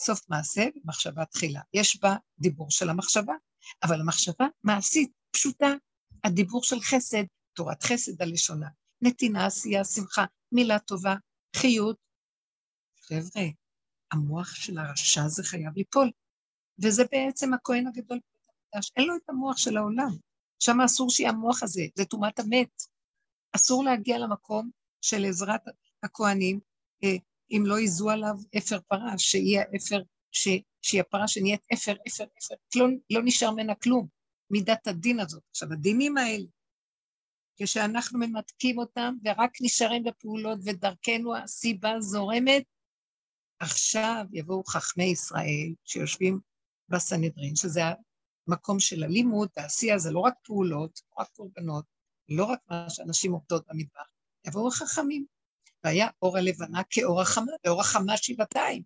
[0.00, 1.60] סוף מעשה ומחשבה תחילה.
[1.74, 3.34] יש בה דיבור של המחשבה,
[3.82, 5.72] אבל המחשבה מעשית, פשוטה.
[6.24, 8.68] הדיבור של חסד, תורת חסד הלשונה.
[9.02, 11.14] נתינה, עשייה, שמחה, מילה טובה,
[11.56, 11.96] חיות.
[13.00, 13.46] חבר'ה,
[14.12, 16.10] המוח של הרשע הזה חייב ליפול.
[16.82, 18.18] וזה בעצם הכהן הגדול
[18.96, 20.16] אין לו את המוח של העולם.
[20.58, 22.82] שם אסור שיהיה המוח הזה, זה טומאת המת.
[23.52, 25.60] אסור להגיע למקום של עזרת
[26.02, 26.60] הכהנים,
[27.04, 27.16] אה,
[27.50, 30.02] אם לא ייזו עליו אפר פרה, שיהיה אפר,
[30.32, 30.48] ש,
[30.82, 34.06] שהיא הפרה שנהיית אפר, אפר, אפר, לא, לא נשאר ממנה כלום,
[34.50, 35.42] מידת הדין הזאת.
[35.50, 36.46] עכשיו, הדינים האלה,
[37.56, 42.64] כשאנחנו ממתקים אותם ורק נשארים בפעולות ודרכנו הסיבה זורמת,
[43.60, 46.40] עכשיו יבואו חכמי ישראל שיושבים
[46.88, 47.80] בסנהדרין, שזה
[48.48, 51.84] המקום של הלימוד והעשייה, זה לא רק פעולות, לא רק קורבנות,
[52.28, 54.06] לא רק מה שאנשים עובדות במטבח,
[54.46, 55.26] יבואו החכמים.
[55.84, 58.82] והיה אור הלבנה כאור החמה, ואור החמה שבעתיים.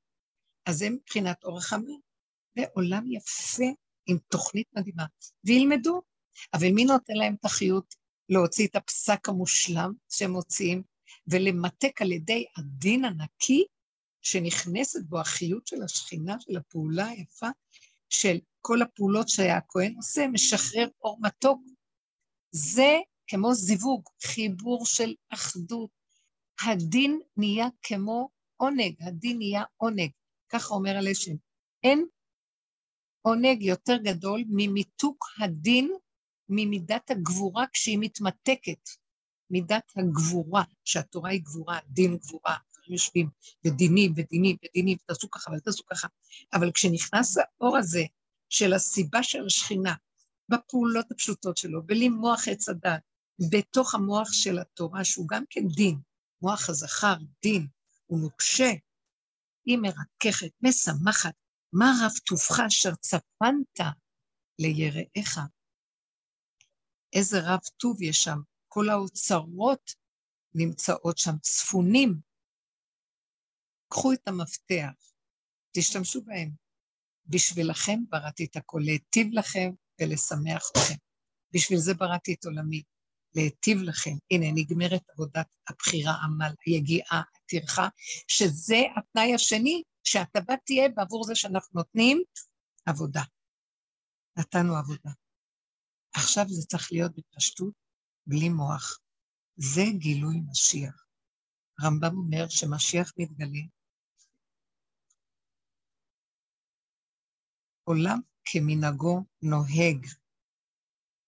[0.67, 1.93] אז זה מבחינת אור החמה.
[2.57, 3.65] ועולם יפה
[4.07, 5.05] עם תוכנית מדהימה,
[5.45, 6.03] וילמדו.
[6.55, 7.95] אבל מי נותן להם את החיות
[8.29, 10.83] להוציא את הפסק המושלם שהם מוציאים,
[11.27, 13.65] ולמתק על ידי הדין הנקי
[14.23, 17.49] שנכנסת בו החיות של השכינה, של הפעולה היפה,
[18.09, 21.61] של כל הפעולות שהכהן עושה, משחרר אור מתוק.
[22.51, 25.91] זה כמו זיווג, חיבור של אחדות.
[26.67, 30.11] הדין נהיה כמו עונג, הדין נהיה עונג,
[30.51, 31.35] ככה אומר הלשם.
[31.83, 32.07] אין
[33.23, 35.93] עונג יותר גדול ממיתוק הדין
[36.49, 38.89] ממידת הגבורה כשהיא מתמתקת.
[39.51, 42.57] מידת הגבורה, שהתורה היא גבורה, דין גבורה,
[42.89, 43.29] יושבים,
[43.65, 46.09] ודינים, ודינים, ודינים, תעשו ככה ותעשו ככה.
[46.53, 48.05] אבל כשנכנס האור הזה
[48.49, 49.95] של הסיבה של השכינה,
[50.49, 53.01] בפעולות הפשוטות שלו, בלי מוח עץ הדת,
[53.51, 55.99] בתוך המוח של התורה, שהוא גם כן דין,
[56.43, 57.67] מוח הזכר, דין,
[58.07, 58.73] הוא נוקשה,
[59.65, 61.35] היא מרככת, משמחת,
[61.73, 63.79] מה רב טובך אשר צפנת
[64.59, 65.41] ליראיך.
[67.13, 68.39] איזה רב טוב יש שם,
[68.69, 69.91] כל האוצרות
[70.55, 72.21] נמצאות שם, צפונים,
[73.89, 75.13] קחו את המפתח,
[75.73, 76.51] תשתמשו בהם.
[77.27, 80.95] בשבילכם בראתי את הכל, להיטיב לכם ולשמח אתכם.
[81.55, 82.83] בשביל זה בראתי את עולמי,
[83.35, 84.15] להיטיב לכם.
[84.31, 87.89] הנה, נגמרת עבודת הבחירה, עמל, היגיעה, הטרחה,
[88.29, 92.23] שזה התנאי השני, שההטבה תהיה בעבור זה שאנחנו נותנים
[92.87, 93.23] עבודה.
[94.37, 95.11] נתנו עבודה.
[96.15, 97.75] עכשיו זה צריך להיות בפשטות,
[98.27, 98.99] בלי מוח.
[99.57, 101.05] זה גילוי משיח.
[101.79, 103.61] הרמב"ם אומר שמשיח מתגלה
[107.85, 110.07] עולם כמנהגו נוהג.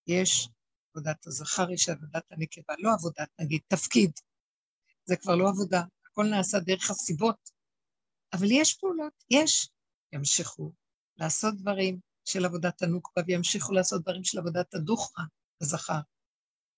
[0.07, 0.49] יש
[0.95, 4.11] עבודת הזכר, יש עבודת הנקבה, לא עבודת, נגיד, תפקיד.
[5.05, 7.51] זה כבר לא עבודה, הכל נעשה דרך הסיבות.
[8.33, 9.69] אבל יש פעולות, יש.
[10.13, 10.73] ימשיכו
[11.17, 15.25] לעשות דברים של עבודת הנוקבה וימשיכו לעשות דברים של עבודת הדוכרה,
[15.61, 16.01] הזכר.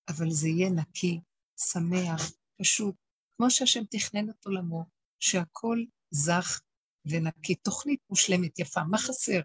[0.09, 1.19] אבל זה יהיה נקי,
[1.57, 2.95] שמח, פשוט,
[3.37, 4.85] כמו שהשם תכנן את עולמו,
[5.19, 5.77] שהכל
[6.11, 6.61] זך
[7.05, 7.55] ונקי.
[7.55, 8.81] תוכנית מושלמת, יפה.
[8.83, 9.39] מה חסר?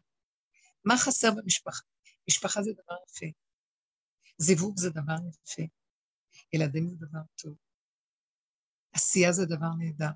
[0.84, 1.82] מה חסר במשפחה?
[2.28, 3.26] משפחה זה דבר יפה.
[4.42, 5.62] זיווג זה דבר יפה.
[6.52, 7.56] ילדים זה דבר טוב.
[8.92, 10.12] עשייה זה דבר נהדר.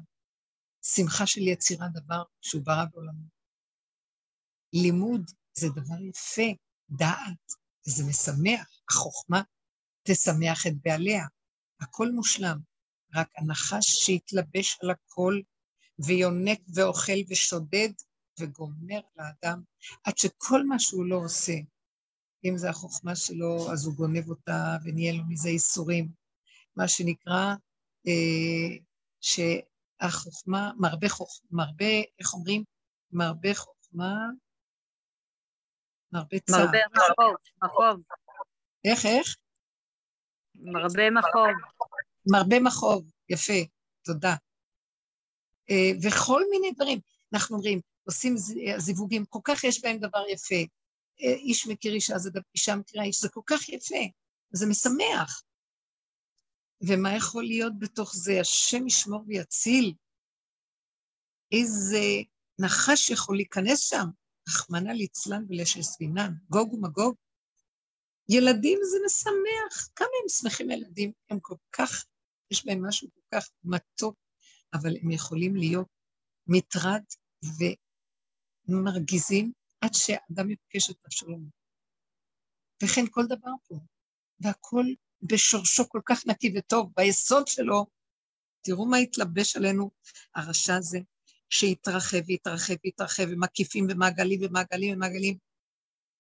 [0.83, 3.29] שמחה של יצירה דבר שהוא ברא בעולמו.
[4.73, 7.53] לימוד זה דבר יפה, דעת,
[7.83, 9.43] זה משמח, החוכמה
[10.03, 11.27] תשמח את בעליה.
[11.81, 12.59] הכל מושלם,
[13.15, 15.41] רק הנחש שהתלבש על הכל
[16.07, 17.93] ויונק ואוכל ושודד
[18.41, 19.63] וגומר לאדם,
[20.05, 21.53] עד שכל מה שהוא לא עושה,
[22.45, 26.09] אם זה החוכמה שלו, אז הוא גונב אותה ונהיה לו מזה ייסורים.
[26.77, 27.55] מה שנקרא,
[28.07, 28.77] אה,
[29.21, 32.65] שהחוכמה, מרבה חוכמה, מרבה, איך אומרים?
[33.13, 34.15] מרבה חוכמה,
[36.13, 36.65] מרבה צער.
[36.65, 38.03] מרבה מחוב, מחוב.
[38.85, 39.37] איך, איך?
[40.55, 41.49] מרבה מחוב.
[42.33, 43.61] מרבה מחוב, יפה,
[44.05, 44.35] תודה.
[45.71, 47.01] אה, וכל מיני דברים.
[47.33, 48.35] אנחנו אומרים, עושים
[48.77, 50.75] זיווגים, כל כך יש בהם דבר יפה.
[51.19, 54.05] איש מכיר אישה, זה אישה מכירה איש, זה כל כך יפה,
[54.53, 55.43] זה משמח.
[56.81, 58.41] ומה יכול להיות בתוך זה?
[58.41, 59.95] השם ישמור ויציל.
[61.53, 62.03] איזה
[62.59, 64.07] נחש יכול להיכנס שם,
[64.49, 67.15] רחמנא ליצלן ולשסבינן, גוג ומגוג.
[68.29, 72.05] ילדים זה משמח, כמה הם שמחים ילדים, הם כל כך,
[72.51, 74.17] יש בהם משהו כל כך מתוק,
[74.75, 75.89] אבל הם יכולים להיות
[76.47, 77.03] מטרד
[78.69, 79.53] ומרגיזים
[79.85, 81.49] עד שאדם יפגש את השלום.
[82.83, 83.79] וכן כל דבר פה,
[84.41, 84.85] והכל
[85.23, 87.87] בשורשו כל כך נקי וטוב, ביסוד שלו,
[88.63, 89.91] תראו מה התלבש עלינו
[90.35, 90.99] הרשע הזה,
[91.51, 95.39] שהתרחב והתרחב והתרחב, ומקיפים ומעגלים ומעגלים ומעגלים,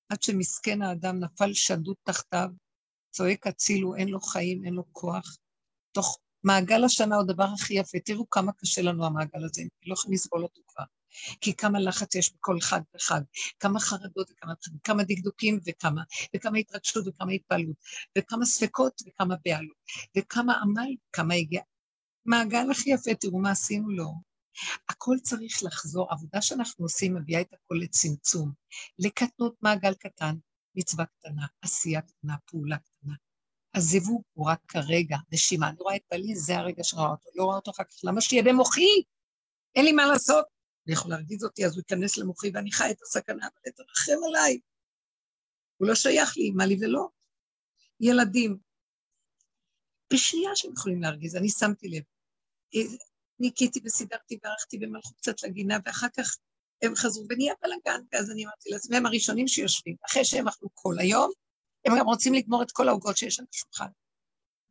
[0.09, 2.49] עד שמסכן האדם נפל שדוד תחתיו,
[3.11, 5.37] צועק הצילו, אין לו חיים, אין לו כוח.
[5.93, 7.99] תוך מעגל השנה הוא הדבר הכי יפה.
[8.05, 10.85] תראו כמה קשה לנו המעגל הזה, לא יכולים לסבול אותו כבר.
[11.41, 13.21] כי כמה לחץ יש בכל חג וחג,
[13.61, 14.53] כמה חרדות וכמה,
[14.85, 16.03] כמה דקדוקים וכמה,
[16.37, 17.77] וכמה התרגשות וכמה התפעלות,
[18.19, 19.77] וכמה ספקות וכמה בעלות,
[20.17, 21.63] וכמה עמל, כמה הגיע.
[22.27, 24.13] מעגל הכי יפה, תראו מה עשינו לו.
[24.89, 28.53] הכל צריך לחזור, עבודה שאנחנו עושים מביאה את הכל לצמצום,
[28.99, 30.35] לקטנות מעגל קטן,
[30.75, 33.15] מצווה קטנה, עשייה קטנה, פעולה קטנה.
[33.75, 35.69] הזיווג הוא רק כרגע, נשימה.
[35.69, 37.95] אני רואה את בעלי, זה הרגע שראה אותו, לא רואה אותו אחר כך.
[38.05, 39.03] למה שיהיה במוחי?
[39.75, 40.54] אין לי מה לעשות.
[40.87, 44.61] הוא יכול להרגיז אותי, אז הוא ייכנס למוחי ואני חי את הסכנה, אבל תרחם עליי.
[45.77, 47.09] הוא לא שייך לי, מה לי ולא.
[48.01, 48.59] ילדים,
[50.13, 52.03] בשנייה שהם יכולים להרגיז, אני שמתי לב.
[53.41, 56.37] ניקיתי וסידרתי וערכתי והם הלכו קצת לגינה, ואחר כך
[56.83, 60.95] הם חזרו ונהיה בלאגן, ואז אני אמרתי לעצמי, הם הראשונים שיושבים, אחרי שהם אכלו כל
[60.99, 61.31] היום,
[61.85, 63.91] הם גם רוצים לגמור את כל העוגות שיש על השולחן.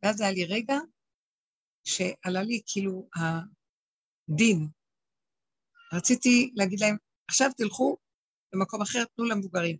[0.02, 0.74] ואז היה לי רגע
[1.84, 4.68] שעלה לי כאילו הדין.
[5.94, 6.96] רציתי להגיד להם,
[7.28, 7.96] עכשיו תלכו
[8.52, 9.76] למקום אחר, תנו למבוגרים.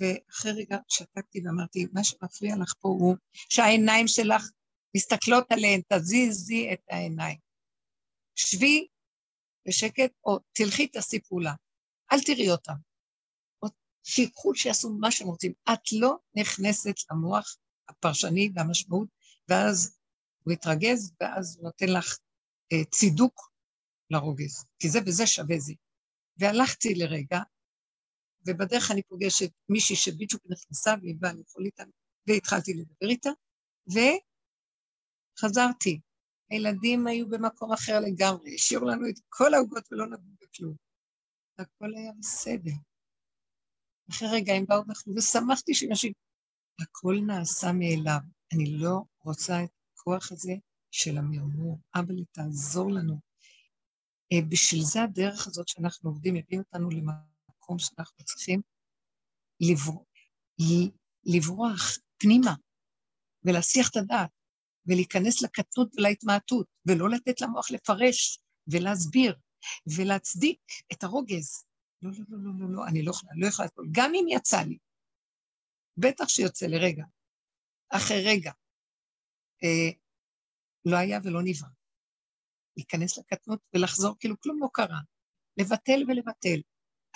[0.00, 4.50] ואחרי רגע שתקתי ואמרתי, מה שמפריע לך פה הוא שהעיניים שלך
[4.96, 7.38] מסתכלות עליהן, תזיזי את העיניים.
[8.34, 8.86] שבי
[9.68, 11.52] בשקט, או תלכי תעשי פעולה.
[12.12, 12.74] אל תראי אותם.
[14.04, 15.52] שיקחו, שיעשו מה שהם רוצים.
[15.72, 17.56] את לא נכנסת למוח
[17.88, 19.08] הפרשני והמשמעות,
[19.48, 19.98] ואז
[20.44, 22.18] הוא יתרגז, ואז הוא נותן לך
[22.72, 23.50] אה, צידוק
[24.10, 25.72] לרוגז, כי זה וזה שווה זה.
[26.36, 27.38] והלכתי לרגע,
[28.46, 31.82] ובדרך אני פוגשת מישהי שבדיוק נכנסה והיא באה לאכול איתה,
[32.28, 33.30] והתחלתי לדבר איתה,
[35.38, 36.00] וחזרתי.
[36.50, 40.76] הילדים היו במקום אחר לגמרי, השאירו לנו את כל העוגות ולא נגעו בכלום.
[41.58, 42.72] הכל היה בסדר.
[44.10, 46.12] אחרי רגע הם באו ואכלו, ושמחתי שאנשים...
[46.80, 48.20] הכל נעשה מאליו.
[48.52, 50.52] אני לא רוצה את הכוח הזה
[50.90, 51.78] של המרמור.
[51.94, 53.18] אבא לי, תעזור לנו.
[54.32, 58.60] אה, בשביל זה הדרך הזאת שאנחנו עובדים, הביא אותנו למקום שאנחנו צריכים
[59.60, 60.06] לברוח,
[61.24, 62.54] לברוח פנימה
[63.44, 64.30] ולהסיח את הדעת
[64.86, 69.36] ולהיכנס לקטנות ולהתמעטות, ולא לתת למוח לפרש ולהסביר
[69.96, 70.60] ולהצדיק
[70.92, 71.64] את הרוגז.
[72.02, 74.78] לא, לא, לא, לא, לא, לא, אני לא יכולה, לא יכולה גם אם יצא לי.
[75.96, 77.04] בטח שיוצא לרגע.
[77.88, 78.52] אחרי רגע.
[79.64, 79.90] אה,
[80.84, 81.68] לא היה ולא נברא.
[82.76, 84.98] להיכנס לקטנות ולחזור כאילו כלום לא קרה.
[85.56, 86.60] לבטל ולבטל.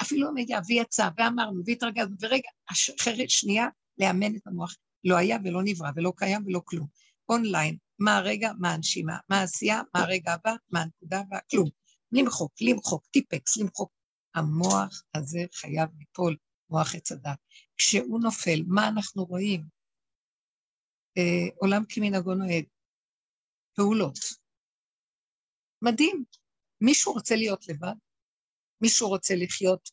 [0.03, 2.49] אפילו היה ויצא ואמרנו והתרגזנו, ורגע,
[3.01, 4.77] אחרי שנייה, לאמן את המוח.
[5.05, 6.87] לא היה ולא נברא ולא קיים ולא כלום.
[7.29, 11.69] אונליין, מה הרגע, מה הנשימה, מה העשייה, מה הרגע הבא, מה הנקודה הבאה, כלום.
[12.13, 13.93] למחוק, למחוק, טיפקס, למחוק.
[14.35, 16.37] המוח הזה חייב ליפול,
[16.71, 17.39] מוח עץ הדת.
[17.77, 19.65] כשהוא נופל, מה אנחנו רואים?
[21.19, 22.65] אה, עולם כמנהגו נוהג.
[23.75, 24.19] פעולות.
[25.83, 26.25] מדהים.
[26.81, 27.95] מישהו רוצה להיות לבד?
[28.81, 29.91] מישהו רוצה לחיות...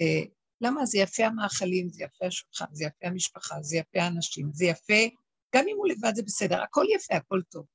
[0.00, 0.86] אה, למה?
[0.86, 5.16] זה יפה המאכלים, זה יפה השולחן, זה יפה המשפחה, זה יפה האנשים, זה יפה...
[5.54, 7.66] גם אם הוא לבד זה בסדר, הכל יפה, הכל טוב.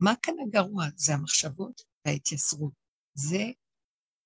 [0.00, 0.84] מה כאן הגרוע?
[0.96, 2.72] זה המחשבות וההתייסרות.
[3.14, 3.44] זה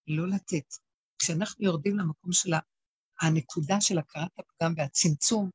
[0.07, 0.75] לא לתת.
[1.19, 2.51] כשאנחנו יורדים למקום של
[3.21, 5.51] הנקודה של הכרת הפגם והצמצום,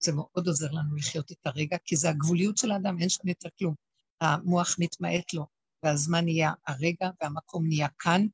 [0.00, 3.48] זה מאוד עוזר לנו לחיות את הרגע, כי זה הגבוליות של האדם, אין שם יותר
[3.58, 3.74] כלום.
[4.20, 5.46] המוח מתמעט לו,
[5.82, 8.26] והזמן נהיה הרגע, והמקום נהיה כאן,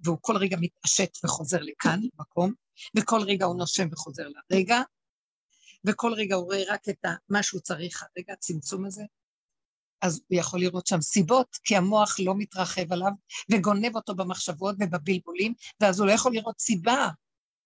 [0.00, 2.52] והוא כל רגע מתעשת וחוזר לכאן, מקום,
[2.96, 4.80] וכל רגע הוא נושם וחוזר לרגע,
[5.86, 9.02] וכל רגע הוא רואה רק את מה שהוא צריך, הרגע הצמצום הזה,
[10.02, 13.10] אז הוא יכול לראות שם סיבות, כי המוח לא מתרחב עליו
[13.52, 17.08] וגונב אותו במחשבות ובבלבולים, ואז הוא לא יכול לראות סיבה,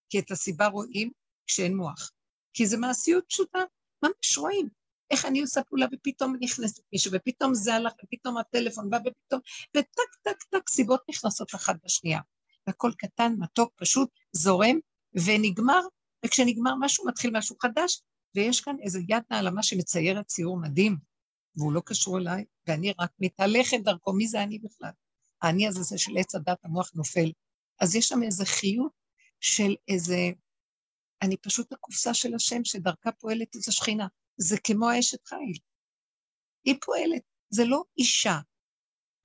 [0.08, 1.10] כי את הסיבה רואים
[1.46, 2.10] כשאין מוח.
[2.54, 3.58] כי זה מעשיות פשוטה,
[4.02, 4.68] ממש רואים.
[5.10, 9.40] איך אני עושה פעולה ופתאום נכנסת מישהו, ופתאום זה הלך, ופתאום הטלפון בא, ופתאום,
[9.76, 12.20] וטק, טק, טק, סיבות נכנסות אחת בשנייה.
[12.66, 14.78] והכל קטן, מתוק, פשוט, זורם,
[15.14, 15.80] ונגמר,
[16.24, 18.02] וכשנגמר משהו, מתחיל משהו חדש,
[18.34, 20.96] ויש כאן איזו יד נעלמה שמציירת ציור מדהים,
[21.56, 24.90] והוא לא קשור אליי, ואני רק מתהלכת דרכו, מי זה אני בכלל?
[25.42, 27.32] האני הזה זה של עץ הדת, המוח נופל.
[27.80, 28.92] אז יש שם איזה חיות
[29.40, 30.16] של איזה...
[31.22, 34.06] אני פשוט הקופסה של השם שדרכה פועלת איזו שכינה.
[34.36, 35.58] זה כמו האשת חיל.
[36.64, 38.38] היא פועלת, זה לא אישה.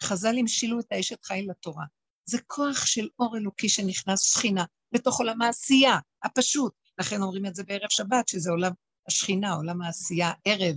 [0.04, 1.86] חז"ל המשילו את האשת חיל לתורה.
[2.26, 6.74] זה כוח של אור אלוקי שנכנס שכינה בתוך עולם העשייה, הפשוט.
[7.00, 8.72] לכן אומרים את זה בערב שבת, שזה עולם
[9.08, 10.76] השכינה, עולם העשייה, ערב,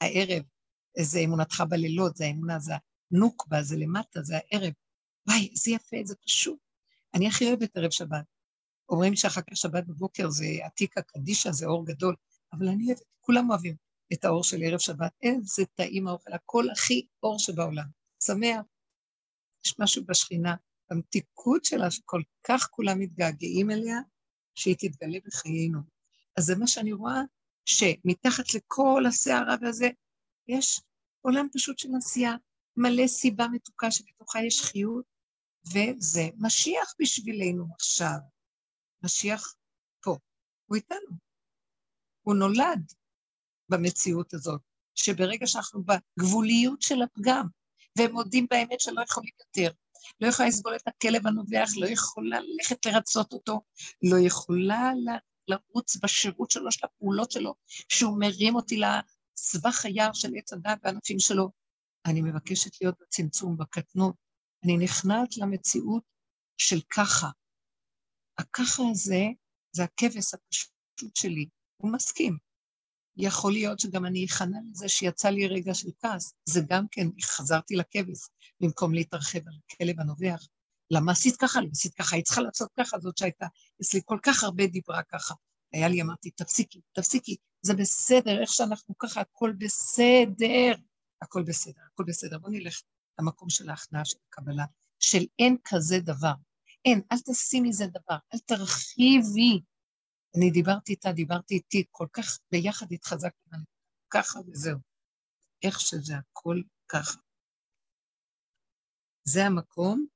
[0.00, 0.42] הערב.
[1.00, 2.72] זה אמונתך בלילות, זה האמונה, זה
[3.12, 4.72] הנוקבה, זה למטה, זה הערב.
[5.28, 6.58] וואי, איזה יפה, זה פשוט.
[7.14, 8.24] אני הכי אוהבת ערב שבת.
[8.88, 12.16] אומרים שאחר כך שבת בבוקר זה עתיקה קדישה, זה אור גדול,
[12.52, 13.76] אבל אני אוהבת, כולם אוהבים
[14.12, 15.12] את האור של ערב שבת.
[15.22, 17.86] איזה טעים האוכל, הכל הכי אור שבעולם.
[18.24, 18.64] שמח.
[19.66, 20.54] יש משהו בשכינה,
[20.90, 23.98] במתיקות שלה, שכל כך כולם מתגעגעים אליה,
[24.54, 25.80] שהיא תתגלה בחיינו.
[26.36, 27.20] אז זה מה שאני רואה,
[27.64, 29.88] שמתחת לכל הסערה והזה,
[30.48, 30.80] יש
[31.20, 32.34] עולם פשוט של עשייה,
[32.76, 35.04] מלא סיבה מתוקה שבתוכה יש חיות,
[35.66, 38.18] וזה משיח בשבילנו עכשיו.
[39.04, 39.54] משיח
[40.02, 40.16] פה,
[40.66, 41.16] הוא איתנו.
[42.22, 42.92] הוא נולד
[43.68, 44.60] במציאות הזאת,
[44.94, 47.46] שברגע שאנחנו בגבוליות של הפגם,
[47.98, 49.70] והם מודים באמת שלא יכולים יותר,
[50.20, 53.60] לא יכולה לסבול את הכלב הנובח, לא יכולה ללכת לרצות אותו,
[54.02, 54.92] לא יכולה
[55.48, 57.54] לרוץ בשירות שלו, של הפעולות שלו,
[57.88, 61.50] שהוא מרים אותי לסבך היער של עץ הדת והענפים שלו.
[62.06, 64.14] אני מבקשת להיות בצמצום, בקטנות.
[64.64, 66.02] אני נכנעת למציאות
[66.58, 67.28] של ככה.
[68.38, 69.24] הככה הזה
[69.72, 72.38] זה הכבש הפשוט שלי, הוא מסכים.
[73.16, 77.76] יכול להיות שגם אני אכנע לזה שיצא לי רגע של כעס, זה גם כן, חזרתי
[77.76, 78.18] לכבש,
[78.60, 80.46] במקום להתרחב על הכלב הנובח.
[80.90, 81.60] למה עשית ככה?
[81.60, 82.16] למה עשית ככה?
[82.16, 83.46] היא צריכה לעשות ככה, זאת שהייתה,
[83.82, 85.34] אצלי כל כך הרבה דיברה ככה.
[85.72, 90.74] היה לי, אמרתי, תפסיקי, תפסיקי, זה בסדר, איך שאנחנו ככה, הכל בסדר.
[91.22, 92.38] הכל בסדר, הכל בסדר.
[92.38, 92.80] בואו נלך
[93.20, 94.64] למקום של ההכנעה של הקבלה,
[94.98, 96.32] של אין כזה דבר.
[96.84, 99.60] אין, אל תשימי זה דבר, אל תרחיבי.
[100.36, 103.58] אני דיברתי איתה, דיברתי איתי, כל כך ביחד התחזקנו,
[104.10, 104.78] ככה וזהו.
[105.62, 107.18] איך שזה הכל ככה.
[109.24, 110.06] זה המקום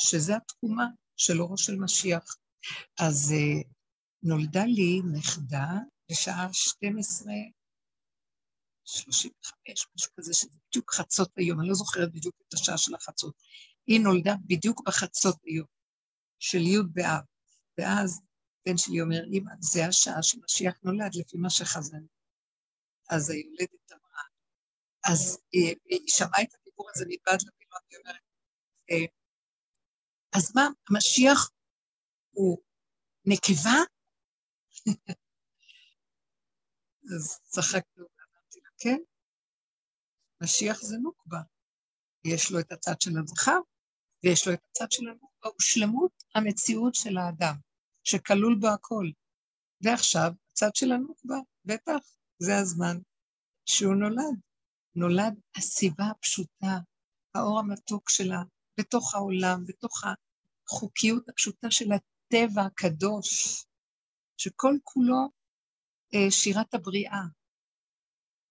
[0.00, 0.86] שזה התקומה
[1.16, 2.36] של אורו של משיח.
[3.00, 3.68] אז uh,
[4.22, 5.68] נולדה לי נכדה
[6.10, 7.32] בשעה 12,
[8.84, 13.34] 35, משהו כזה, שזה בדיוק חצות היום, אני לא זוכרת בדיוק את השעה של החצות.
[13.86, 15.66] היא נולדה בדיוק בחצות היום,
[16.38, 17.24] של י' באב.
[17.78, 18.20] ואז
[18.66, 22.04] בן שלי אומר, אמא, זה השעה שמשיח נולד, לפי מה שחזן.
[23.10, 24.22] אז היולדת אמרה,
[25.04, 28.20] אז היא, היא שמעה את הדיבור הזה מבעד למילות, היא אומרת,
[28.90, 29.06] אה,
[30.36, 31.50] אז מה, המשיח
[32.30, 32.58] הוא
[33.24, 33.78] נקבה?
[37.14, 38.98] אז צחקנו ואמרתי לה, כן,
[40.42, 41.40] משיח זה נוקבה.
[42.24, 43.58] יש לו את הצד של הזכר,
[44.24, 47.54] ויש לו את הצד של הנוקבה, הוא שלמות המציאות של האדם,
[48.04, 49.10] שכלול בו הכל.
[49.80, 51.98] ועכשיו, הצד של הנוקבה, בטח,
[52.38, 52.96] זה הזמן
[53.66, 54.40] שהוא נולד.
[54.94, 56.78] נולד הסיבה הפשוטה,
[57.34, 58.42] האור המתוק שלה,
[58.80, 63.28] בתוך העולם, בתוך החוקיות הפשוטה של הטבע הקדוש,
[64.36, 65.28] שכל כולו
[66.14, 67.22] אה, שירת הבריאה,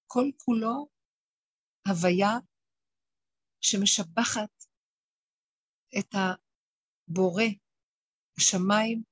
[0.07, 0.87] כל כולו
[1.87, 2.37] הוויה
[3.61, 4.65] שמשבחת
[5.99, 7.43] את הבורא.
[8.37, 9.03] השמיים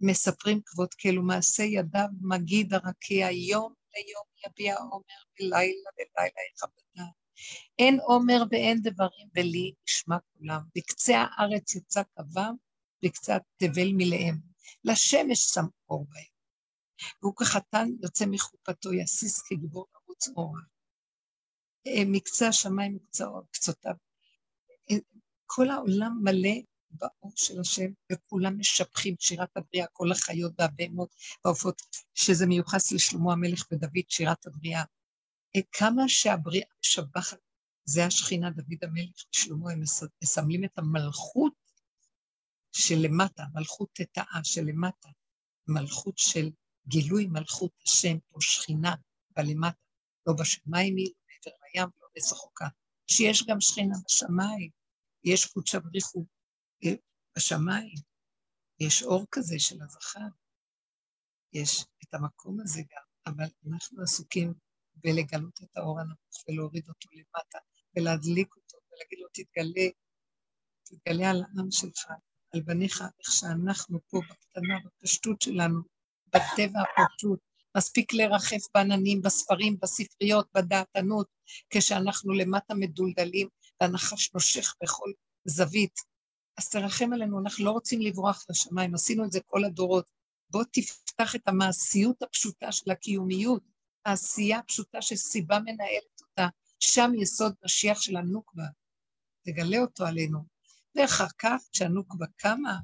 [0.00, 7.10] מספרים כבוד כאילו מעשה ידיו מגיד הרקיע, יום ליום יביע עומר ולילה ולילה יכבדה.
[7.78, 10.60] אין עומר ואין דברים ולי ישמע כולם.
[10.76, 12.54] בקצה הארץ יצא קבם,
[13.02, 14.34] בקצת תבל מלאם.
[14.84, 16.24] לשמש שם אור בהם.
[17.22, 20.60] והוא כחתן יוצא מחופתו, יסיס כגיבור ערוץ אורה.
[22.06, 22.98] מקצה השמיים
[23.44, 23.94] וקצותיו.
[25.46, 26.58] כל העולם מלא
[26.90, 31.14] באור של השם, וכולם משבחים שירת הבריאה, כל החיות והבהמות
[31.44, 31.82] והעופות,
[32.14, 34.82] שזה מיוחס לשלמה המלך ודוד, שירת הבריאה.
[35.56, 37.38] אה, כמה שהבריאה משבחת,
[37.84, 39.80] זה השכינה, דוד המלך, שלמה, הם
[40.22, 41.52] מסמלים את המלכות
[42.72, 45.08] שלמטה, מלכות תתאה שלמטה,
[45.68, 46.50] מלכות של
[46.88, 48.94] גילוי מלכות השם, או שכינה
[49.36, 49.78] בלמטה,
[50.26, 51.12] לא בשמיים היא, לא
[51.46, 52.68] מעבר לים, לא עץ החוקה.
[53.06, 54.70] שיש גם שכינה בשמיים,
[55.24, 56.26] יש קודשא בריחו
[57.38, 57.94] בשמיים,
[58.80, 60.28] יש אור כזה של הזכר,
[61.52, 64.54] יש את המקום הזה גם, אבל אנחנו עסוקים
[64.94, 67.58] בלגלות את האור הנמוך ולהוריד אותו למטה
[67.96, 69.88] ולהדליק אותו ולהגיד לו, תתגלה,
[70.84, 72.06] תתגלה על העם שלך,
[72.54, 75.80] על בניך, איך שאנחנו פה בקטנה, בפשטות שלנו,
[76.26, 77.40] בטבע הפשוט.
[77.76, 81.26] מספיק לרחף בעננים, בספרים, בספריות, בדעתנות,
[81.70, 83.48] כשאנחנו למטה מדולדלים
[83.80, 85.10] והנחש נושך בכל
[85.44, 86.07] זווית.
[86.58, 90.10] אז תרחם עלינו, אנחנו לא רוצים לברוח לשמיים, עשינו את זה כל הדורות.
[90.50, 93.62] בוא תפתח את המעשיות הפשוטה של הקיומיות,
[94.04, 96.48] העשייה הפשוטה שסיבה מנהלת אותה,
[96.80, 98.64] שם יסוד משיח של הנוקבה.
[99.46, 100.38] תגלה אותו עלינו.
[100.94, 102.78] ואחר כך, כשהנוקבה קמה,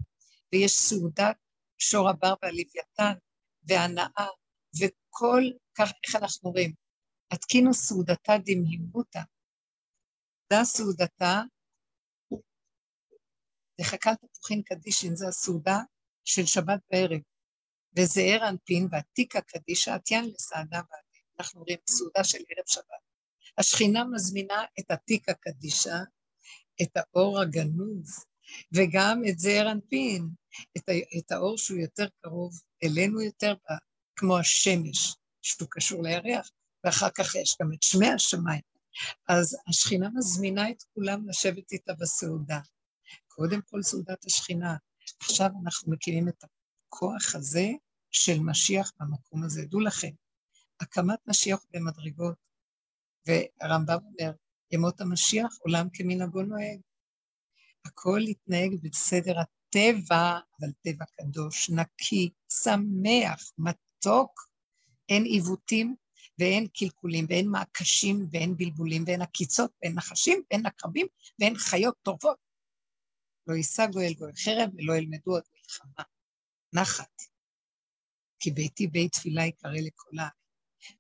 [0.53, 1.37] ויש סעודת
[1.79, 3.15] שור הבר והלוויתן,
[3.65, 4.27] והנאה,
[4.81, 5.43] וכל
[5.75, 6.73] כך, איך אנחנו רואים?
[7.31, 9.21] התקינו סעודתה דמהימותא.
[10.53, 11.43] זה סעודתה,
[13.79, 15.79] זה חכת תפוחין קדישין, זה הסעודה
[16.25, 17.21] של שבת בערב.
[17.97, 21.21] וזעיר אנפין ועתיקה קדישא עטיין לסעדה ועדי.
[21.39, 23.05] אנחנו רואים סעודה של ערב שבת.
[23.59, 25.99] השכינה מזמינה את עתיקה קדישא,
[26.83, 28.25] את האור הגנוז,
[28.73, 30.29] וגם את זעיר אנפין,
[30.77, 32.53] את, את האור שהוא יותר קרוב
[32.85, 33.55] אלינו יותר,
[34.17, 36.51] כמו השמש, שהוא קשור לירח,
[36.85, 38.63] ואחר כך יש גם את שמי השמיים.
[39.29, 42.61] אז השכינה מזמינה את כולם לשבת איתה בסעודה.
[43.35, 44.77] קודם כל סעודת השכינה.
[45.21, 47.69] עכשיו אנחנו מקימים את הכוח הזה
[48.11, 49.65] של משיח במקום הזה.
[49.65, 50.11] דעו לכם,
[50.81, 52.37] הקמת משיח במדרגות,
[53.27, 54.33] והרמב"ם אומר,
[54.71, 56.81] ימות המשיח, עולם כמנהגו נוהג.
[57.85, 62.31] הכל יתנהג בסדר הטבע, אבל טבע קדוש, נקי,
[62.63, 64.49] שמח, מתוק,
[65.09, 65.97] אין עיוותים
[66.39, 71.07] ואין קלקולים ואין מעקשים ואין בלבולים ואין עקיצות ואין נחשים ואין עקרבים
[71.39, 72.44] ואין חיות טובות.
[73.47, 76.05] לא יישא גואל גואל חרב ולא ילמדו עוד מלחמה.
[76.73, 77.23] נחת.
[78.39, 80.31] כי ביתי בית תפילה יקרא לכל העם.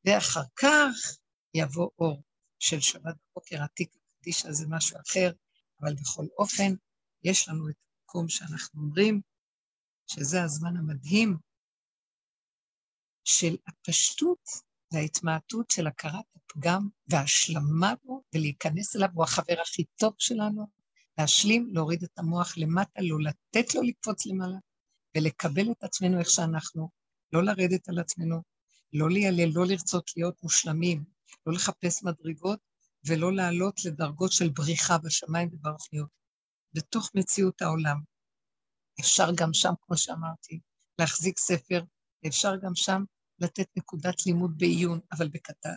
[0.04, 1.18] ואחר כך
[1.54, 2.22] יבוא אור
[2.58, 5.32] של שבת בבוקר עתיק הקדישה זה משהו אחר,
[5.80, 6.74] אבל בכל אופן,
[7.24, 9.20] יש לנו את המקום שאנחנו אומרים
[10.06, 11.36] שזה הזמן המדהים
[13.24, 14.48] של הפשטות
[14.92, 20.66] וההתמעטות של הכרת הפגם וההשלמה בו, ולהיכנס אליו, הוא החבר הכי טוב שלנו,
[21.18, 24.56] להשלים, להוריד את המוח למטה, לא לתת לו לקפוץ למעלה,
[25.16, 26.88] ולקבל את עצמנו איך שאנחנו,
[27.32, 28.42] לא לרדת על עצמנו,
[28.92, 31.04] לא ליילל, לא לרצות להיות מושלמים,
[31.46, 32.58] לא לחפש מדרגות,
[33.06, 36.08] ולא לעלות לדרגות של בריחה בשמיים וברוחניות.
[36.74, 37.96] בתוך מציאות העולם.
[39.00, 40.60] אפשר גם שם, כמו שאמרתי,
[40.98, 41.82] להחזיק ספר,
[42.24, 43.02] ואפשר גם שם
[43.38, 45.76] לתת נקודת לימוד בעיון, אבל בקטן,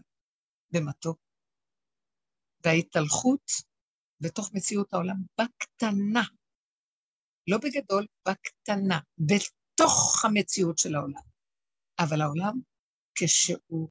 [0.72, 1.20] במתוק.
[2.66, 3.52] וההתהלכות
[4.22, 6.24] בתוך מציאות העולם בקטנה,
[7.48, 11.22] לא בגדול, בקטנה, בתוך המציאות של העולם.
[12.00, 12.60] אבל העולם,
[13.16, 13.90] כשהוא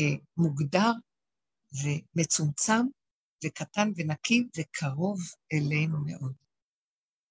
[0.00, 0.90] אה, מוגדר
[1.82, 2.86] ומצומצם
[3.44, 5.18] וקטן ונקי וקרוב
[5.52, 6.32] אלינו מאוד.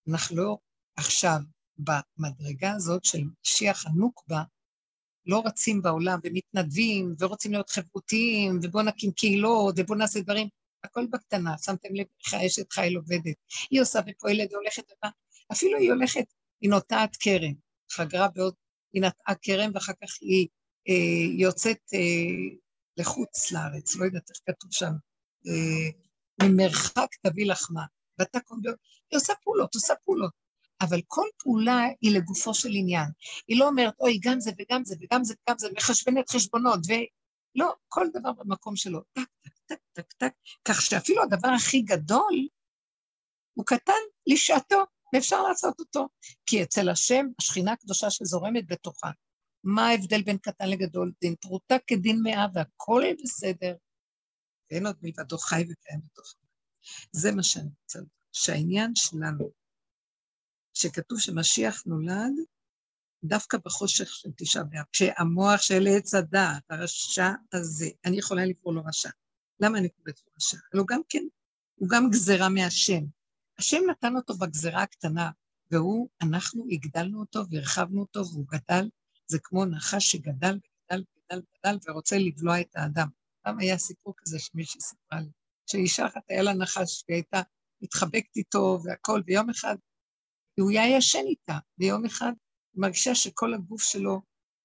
[0.09, 0.57] אנחנו לא
[0.95, 1.39] עכשיו
[1.77, 4.43] במדרגה הזאת של משיח הנוקבה,
[5.25, 10.49] לא רצים בעולם ומתנדבים ורוצים להיות חברותיים ובואו נקים קהילות ובואו נעשה דברים,
[10.85, 13.35] הכל בקטנה, שמתם לב איך האשת חיל עובדת.
[13.69, 15.11] היא עושה ופועלת והולכת ובאה,
[15.51, 16.25] אפילו היא הולכת,
[16.61, 17.53] היא נוטעת כרם,
[17.91, 18.53] חגרה בעוד,
[18.93, 20.47] היא נטעה כרם ואחר כך היא
[20.89, 22.55] אה, יוצאת אה,
[22.97, 24.91] לחוץ לארץ, לא יודעת איך כתוב שם,
[25.47, 25.89] אה,
[26.47, 27.83] ממרחק תביא לחמה.
[28.19, 28.73] ואתה קודם,
[29.11, 30.45] היא עושה פעולות, עושה פעולות.
[30.81, 33.07] אבל כל פעולה היא לגופו של עניין.
[33.47, 36.79] היא לא אומרת, אוי, גם זה וגם זה וגם זה וגם זה, מחשבנת חשבונות,
[37.55, 40.33] ולא, כל דבר במקום שלו, טק, טק, טק, טק, טק,
[40.65, 42.47] כך שאפילו הדבר הכי גדול
[43.53, 43.93] הוא קטן
[44.27, 44.83] לשעתו,
[45.13, 46.07] ואפשר לעשות אותו.
[46.45, 49.09] כי אצל השם, השכינה הקדושה שזורמת בתוכה,
[49.63, 51.11] מה ההבדל בין קטן לגדול?
[51.21, 53.75] דין פרוטה כדין מאה והכל בסדר.
[54.71, 56.35] ואין עוד מלבדו חי וקיים בתוך
[57.11, 57.99] זה מה שאני רוצה
[58.31, 59.51] שהעניין שלנו,
[60.73, 62.33] שכתוב שמשיח נולד
[63.27, 68.81] דווקא בחושך של תשעה באב, כשהמוח של עץ הדעת, הרשע הזה, אני יכולה לקרוא לו
[68.85, 69.09] רשע.
[69.59, 70.57] למה אני קוראת לו רשע?
[70.73, 71.23] הלוא גם כן,
[71.75, 73.03] הוא גם גזרה מהשם.
[73.57, 75.31] השם נתן אותו בגזרה הקטנה,
[75.71, 78.89] והוא, אנחנו הגדלנו אותו והרחבנו אותו והוא גדל,
[79.27, 83.07] זה כמו נחש שגדל וגדל וגדל וגדל ורוצה לבלוע את האדם.
[83.41, 85.29] פעם היה סיפור כזה שמישהי סיפרה לי,
[85.65, 87.41] שאישה אחת היה לה נחש והיא הייתה
[87.81, 89.75] מתחבקת איתו והכול, ויום אחד
[90.59, 92.31] הוא היה ישן איתה, ויום אחד
[92.75, 94.21] מרגישה שכל הגוף שלו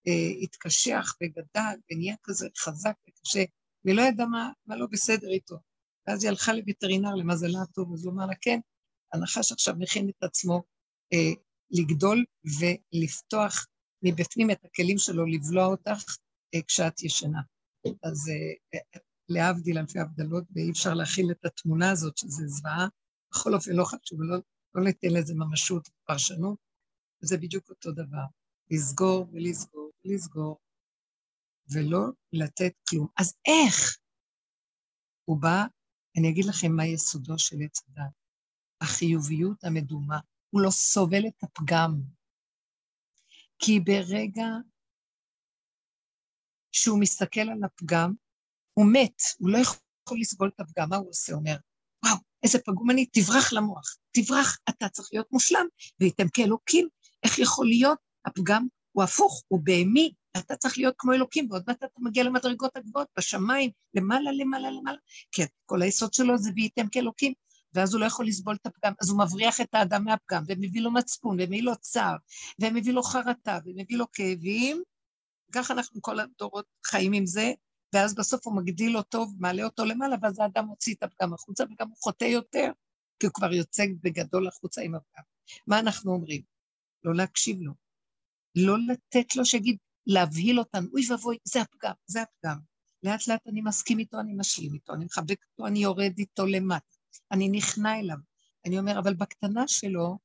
[0.08, 3.44] אה, התקשח וגדל ונהיה כזה חזק וקשה,
[3.84, 5.56] והיא לא ידעה מה, מה לא בסדר איתו.
[6.06, 8.60] ואז היא הלכה לווטרינר, למזלה הטוב, אז הוא אמר לה, כן,
[9.12, 10.62] הנחש עכשיו מכין את עצמו
[11.12, 11.32] אה,
[11.70, 12.24] לגדול
[12.60, 13.66] ולפתוח
[14.02, 16.16] מבפנים את הכלים שלו, לבלוע אותך
[16.54, 17.40] אה, כשאת ישנה.
[18.02, 18.34] אז אה,
[18.74, 22.86] אה, להבדיל אלפי הבדלות, ואי אפשר להכיל את התמונה הזאת, שזה זוועה.
[23.32, 24.38] בכל אופן, לא חשוב, לא,
[24.74, 26.58] לא ניתן לזה ממשות ופרשנות,
[27.22, 28.24] וזה בדיוק אותו דבר.
[28.70, 30.58] לסגור ולסגור ולסגור,
[31.72, 33.06] ולא לתת כלום.
[33.16, 33.98] אז איך?
[35.24, 35.64] הוא בא,
[36.16, 38.12] אני אגיד לכם מה יסודו של עץ הדת.
[38.80, 40.18] החיוביות המדומה.
[40.50, 42.00] הוא לא סובל את הפגם.
[43.58, 44.46] כי ברגע
[46.72, 48.14] שהוא מסתכל על הפגם,
[48.74, 50.88] הוא מת, הוא לא יכול לסבול את הפגם.
[50.88, 51.32] מה הוא עושה?
[51.32, 51.56] הוא אומר,
[52.04, 55.66] וואו, איזה פגום אני, תברח למוח, תברח, אתה צריך להיות מושלם,
[56.00, 56.88] וייתם כאלוקים.
[57.22, 57.98] איך יכול להיות?
[58.26, 62.76] הפגם הוא הפוך, הוא בהמי, אתה צריך להיות כמו אלוקים, ועוד מעט אתה מגיע למדרגות
[62.76, 64.98] הגבוהות, בשמיים, למעלה, למעלה, למעלה.
[65.32, 67.32] כן, כל היסוד שלו זה וייתם כאלוקים,
[67.74, 70.90] ואז הוא לא יכול לסבול את הפגם, אז הוא מבריח את האדם מהפגם, ומביא לו
[70.90, 72.16] מצפון, ומביא לו צער,
[72.60, 74.82] ומביא לו חרטה, ומביא לו כאבים.
[75.52, 77.52] ככה אנחנו כל הדורות חיים עם זה,
[77.94, 81.88] ואז בסוף הוא מגדיל אותו ומעלה אותו למעלה, ואז האדם מוציא את הפגם החוצה, וגם
[81.88, 82.72] הוא חוטא יותר,
[83.20, 85.22] כי הוא כבר יוצא בגדול החוצה עם הפגם.
[85.66, 86.49] מה אנחנו אומרים?
[87.04, 87.72] לא להקשיב לו.
[88.54, 89.76] לא לתת לו שיגיד,
[90.06, 92.58] להבהיל אותנו, אוי ואבוי, זה הפגם, זה הפגם.
[93.02, 96.96] לאט לאט אני מסכים איתו, אני משלים איתו, אני מחבק אותו, אני יורד איתו למטה.
[97.32, 98.16] אני נכנע אליו.
[98.66, 100.18] אני אומר, אבל בקטנה שלו,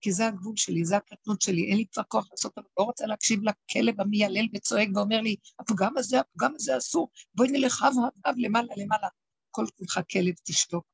[0.00, 3.06] כי זה הגבול שלי, זה הקטנות שלי, אין לי כבר כוח לעשות, אני לא רוצה
[3.06, 7.94] להקשיב לכלב המיילל וצועק ואומר לי, הפגם הזה, הפגם הזה אסור, בואי נלך אב
[8.26, 9.08] אב למעלה למעלה.
[9.50, 10.84] כל כולך כלב תשתוק.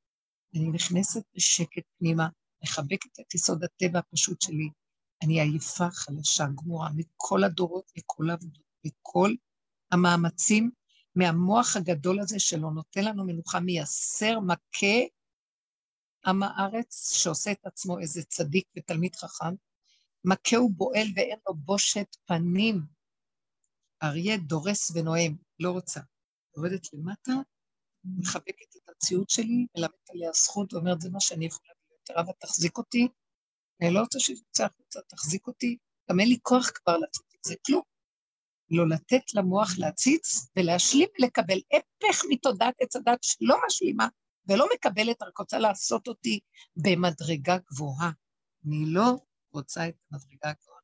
[0.54, 2.28] אני נכנסת בשקט פנימה,
[2.64, 4.68] מחבקת את יסוד הטבע הפשוט שלי.
[5.22, 9.34] אני עייפה, חלשה, גמורה, מכל הדורות, מכל העבודות, מכל
[9.92, 10.70] המאמצים,
[11.14, 14.96] מהמוח הגדול הזה שלא נותן לנו מנוחה, מייסר, מכה,
[16.26, 19.54] עם הארץ, שעושה את עצמו איזה צדיק ותלמיד חכם,
[20.24, 22.82] מכה ובועל ואין לו בושת פנים.
[24.02, 26.00] אריה דורס ונואם, לא רוצה.
[26.56, 27.32] יורדת למטה,
[28.04, 32.10] מחבקת את המציאות שלי, מלמדת עליה זכות ואומרת, זה מה שאני יכולה להיות.
[32.20, 33.08] רבה, תחזיק אותי.
[33.80, 35.76] אני לא רוצה שתצא החוצה, תחזיק אותי.
[36.10, 37.82] גם אין לי כוח כבר לצאת עם זה, כלום.
[38.70, 44.08] לא לתת למוח להציץ ולהשלים ולקבל הפך מתודעת עץ הדת שלא משלימה,
[44.48, 46.40] ולא מקבלת, רק רוצה לעשות אותי
[46.76, 48.10] במדרגה גבוהה.
[48.66, 49.16] אני לא
[49.52, 50.76] רוצה את המדרגה הגבוהה.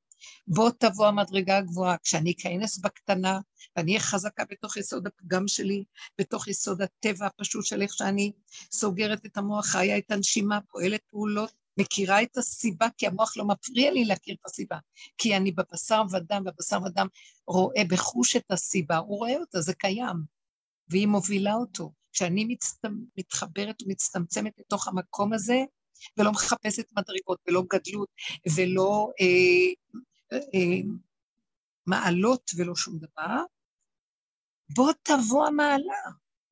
[0.46, 3.40] בוא תבוא המדרגה הגבוהה, כשאני אכנס בקטנה,
[3.76, 5.84] ואני אהיה חזקה בתוך יסוד הפגם שלי,
[6.18, 8.32] בתוך יסוד הטבע הפשוט של איך שאני
[8.72, 13.90] סוגרת את המוח, חיה את הנשימה, פועלת פעולות, מכירה את הסיבה, כי המוח לא מפריע
[13.90, 14.78] לי להכיר את הסיבה.
[15.18, 17.06] כי אני בבשר ודם, בבשר ודם
[17.46, 20.16] רואה בחוש את הסיבה, הוא רואה אותה, זה קיים,
[20.88, 21.92] והיא מובילה אותו.
[22.12, 22.56] כשאני.
[23.18, 25.64] מתחברת ומצטמצמת לתוך המקום הזה,
[26.16, 28.08] ולא מחפשת מדרגות, ולא גדלות,
[28.56, 29.72] ולא אה,
[30.32, 30.80] אה,
[31.86, 33.44] מעלות ולא שום דבר,
[34.74, 36.02] בוא תבוא המעלה.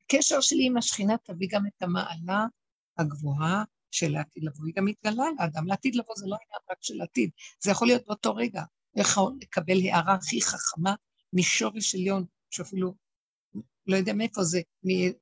[0.05, 2.45] הקשר שלי עם השכינה תביא גם את המעלה
[2.97, 4.65] הגבוהה של העתיד לבוא.
[4.65, 5.67] היא גם מתגלה לאדם.
[5.67, 7.29] לעתיד לבוא זה לא עניין רק של עתיד,
[7.63, 8.63] זה יכול להיות באותו רגע.
[8.95, 10.95] יכול לקבל הערה הכי חכמה
[11.33, 12.95] משורש עליון, שאפילו
[13.87, 14.61] לא יודע מאיפה זה,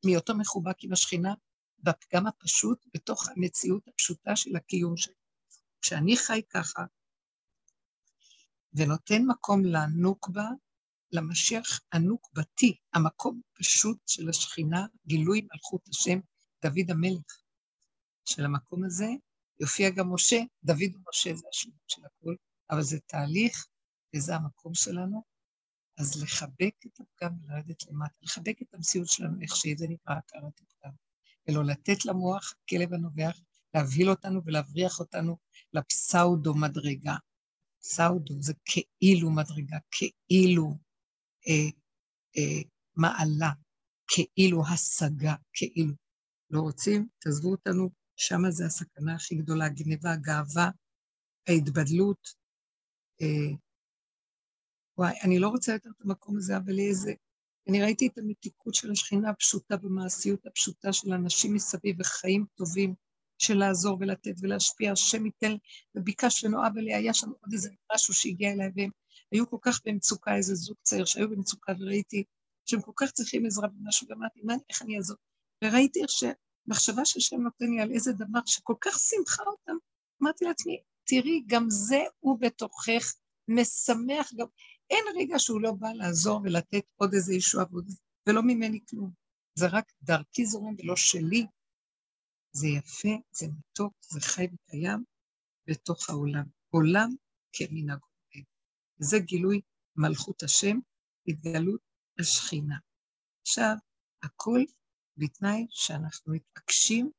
[0.05, 1.33] מהיותו מחובק עם השכינה,
[1.79, 5.13] בפגם הפשוט, בתוך המציאות הפשוטה של הקיום שלי.
[5.81, 6.85] כשאני חי ככה,
[8.73, 10.47] ונותן מקום לנוקבה,
[11.11, 16.19] למשיח הנוקבתי, המקום הפשוט של השכינה, גילוי מלכות השם,
[16.65, 17.41] דוד המלך.
[18.29, 19.07] של המקום הזה
[19.59, 22.35] יופיע גם משה, דוד ומשה זה השמות של הכול,
[22.69, 23.67] אבל זה תהליך
[24.15, 25.23] וזה המקום שלנו,
[25.97, 30.61] אז לחבק את הפגם ולרדת למטה, לחבק את המציאות שלנו איך שהיא, זה נקרא הכרת
[30.61, 30.91] הפגם,
[31.47, 33.39] ולא לתת למוח, כלב הנובח,
[33.73, 35.37] להבהיל אותנו ולהבריח אותנו
[35.73, 37.15] לפסאודו מדרגה.
[37.81, 40.77] פסאודו זה כאילו מדרגה, כאילו
[41.47, 41.69] אה,
[42.37, 42.61] אה,
[42.95, 43.51] מעלה,
[44.07, 45.93] כאילו השגה, כאילו.
[46.49, 47.07] לא רוצים?
[47.19, 47.89] תעזבו אותנו,
[48.19, 50.69] שמה זה הסכנה הכי גדולה, הגניבה, הגאווה,
[51.47, 52.27] ההתבדלות,
[53.21, 53.55] אה,
[54.97, 57.13] וואי, אני לא רוצה יותר את המקום הזה, אבל איזה...
[57.69, 62.95] אני ראיתי את המתיקות של השכינה הפשוטה במעשיות הפשוטה של אנשים מסביב וחיים טובים,
[63.37, 65.55] של לעזור ולתת ולהשפיע, השם ייתן,
[65.95, 68.89] וביקש לנו אבא לי, היה שם עוד איזה משהו שהגיע אליי, והם
[69.31, 72.23] היו כל כך במצוקה, איזה זוג צעיר שהיו במצוקה, וראיתי
[72.65, 75.17] שהם כל כך צריכים עזרה במשהו, ואמרתי, מה, איך אני אעזור?
[75.63, 76.09] וראיתי איך
[76.69, 79.75] שמחשבה שהשם נותן לי על איזה דבר שכל כך שמחה אותם,
[80.23, 83.13] אמרתי לעצמי, תראי, גם זה הוא בתוכך,
[83.47, 84.47] משמח גם,
[84.89, 87.65] אין רגע שהוא לא בא לעזור ולתת עוד איזה ישועה
[88.27, 89.11] ולא ממני כלום.
[89.55, 91.45] זה רק דרכי זורם ולא שלי.
[92.51, 95.03] זה יפה, זה מתוק, זה חי וקיים
[95.67, 96.45] בתוך העולם.
[96.69, 97.09] עולם
[97.53, 98.07] כמנהגו.
[98.99, 99.61] זה גילוי
[99.95, 100.79] מלכות השם,
[101.27, 101.81] התגלות
[102.19, 102.77] השכינה.
[103.41, 103.75] עכשיו,
[104.23, 104.59] הכל
[105.19, 107.11] בתנאי שאנחנו מתעקשים,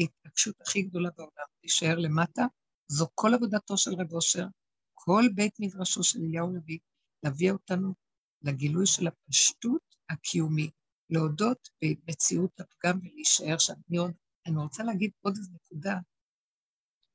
[0.00, 2.42] ההתעקשות הכי גדולה בעולם, להישאר למטה,
[2.88, 4.46] זו כל עבודתו של רב אושר,
[4.94, 6.78] כל בית מדרשו של אליהו נביא,
[7.22, 7.94] להביא אותנו
[8.42, 10.74] לגילוי של הפשטות הקיומית,
[11.10, 13.74] להודות במציאות הפגם ולהישאר שם.
[13.90, 14.12] אני, עוד,
[14.46, 15.98] אני רוצה להגיד עוד איזו נקודה,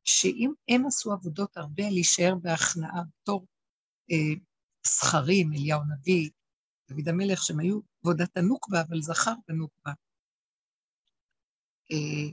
[0.04, 3.46] שאם הם עשו עבודות הרבה להישאר בהכנעה בתור
[4.12, 4.40] אה,
[4.88, 6.30] זכרים, אליהו נביא,
[6.90, 9.92] דוד המלך, שהם היו עבודת הנוקבה, אבל זכר בנוקבה.
[11.92, 12.32] אה,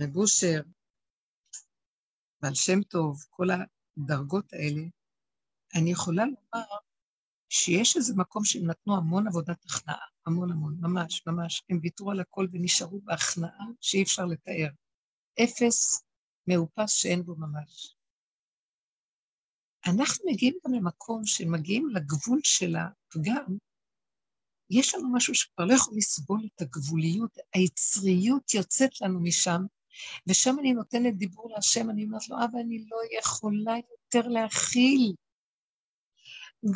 [0.00, 0.60] רב אושר,
[2.42, 4.82] בעל שם טוב, כל הדרגות האלה,
[5.74, 6.66] אני יכולה לומר
[7.48, 11.62] שיש איזה מקום שהם נתנו המון עבודת הכנעה, המון המון, ממש, ממש.
[11.70, 14.68] הם ויתרו על הכל ונשארו בהכנעה שאי אפשר לתאר.
[15.44, 16.04] אפס
[16.46, 17.96] מאופס שאין בו ממש.
[19.86, 23.56] אנחנו מגיעים גם למקום שמגיעים לגבול של הפגם,
[24.72, 29.62] יש לנו משהו שכבר לא יכול לסבול את הגבוליות, היצריות יוצאת לנו משם,
[30.26, 35.14] ושם אני נותנת דיבור להשם, אני אומרת לו, אבא, אני לא יכולה יותר להכיל.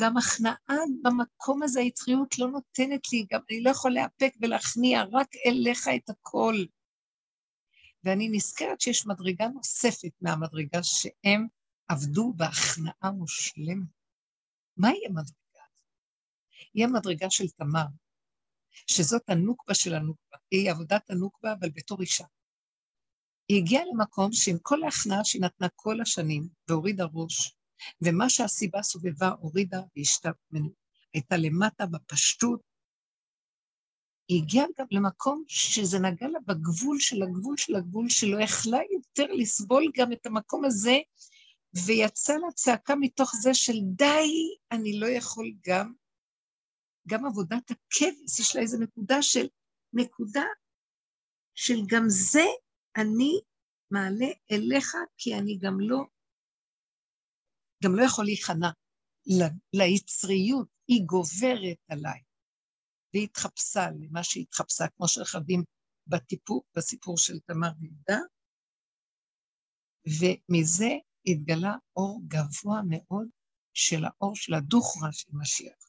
[0.00, 5.28] גם הכנעה במקום הזה, היצריות לא נותנת לי, גם אני לא יכול לאפק ולהכניע, רק
[5.46, 6.54] אליך את הכל.
[8.04, 11.46] ואני נזכרת שיש מדרגה נוספת מהמדרגה שהם
[11.88, 13.88] עבדו בהכנעה מושלמת.
[14.76, 15.45] מהי המדרגה?
[16.74, 17.86] היא המדרגה של תמר,
[18.86, 20.36] שזאת הנוקבה של הנוקבה.
[20.50, 22.24] היא עבודת הנוקבה, אבל בתור אישה.
[23.48, 27.56] היא הגיעה למקום שעם כל ההכנעה שהיא נתנה כל השנים, והורידה ראש,
[28.02, 30.30] ומה שהסיבה סובבה הורידה והשתה
[31.14, 32.60] הייתה למטה בפשטות,
[34.28, 39.32] היא הגיעה גם למקום שזה נגע לה בגבול של הגבול של הגבול, שלא יכלה יותר
[39.32, 40.98] לסבול גם את המקום הזה
[41.86, 44.30] ויצא לה צעקה מתוך זה של די,
[44.72, 45.92] אני לא יכול גם,
[47.08, 49.46] גם עבודת הכבש, יש לה איזו נקודה של,
[49.92, 50.44] נקודה
[51.54, 52.44] של גם זה
[52.96, 53.40] אני
[53.90, 55.98] מעלה אליך, כי אני גם לא,
[57.84, 58.68] גם לא יכול להיכנע
[59.72, 62.22] ליצריות, היא גוברת עליי.
[63.14, 65.64] והיא התחפשה למה שהיא התחפשה, כמו שחווים
[66.06, 68.18] בטיפור, בסיפור של תמר ויהודה,
[70.20, 70.90] ומזה
[71.26, 73.28] התגלה אור גבוה מאוד
[73.74, 75.85] של האור של הדוכרה של משיח.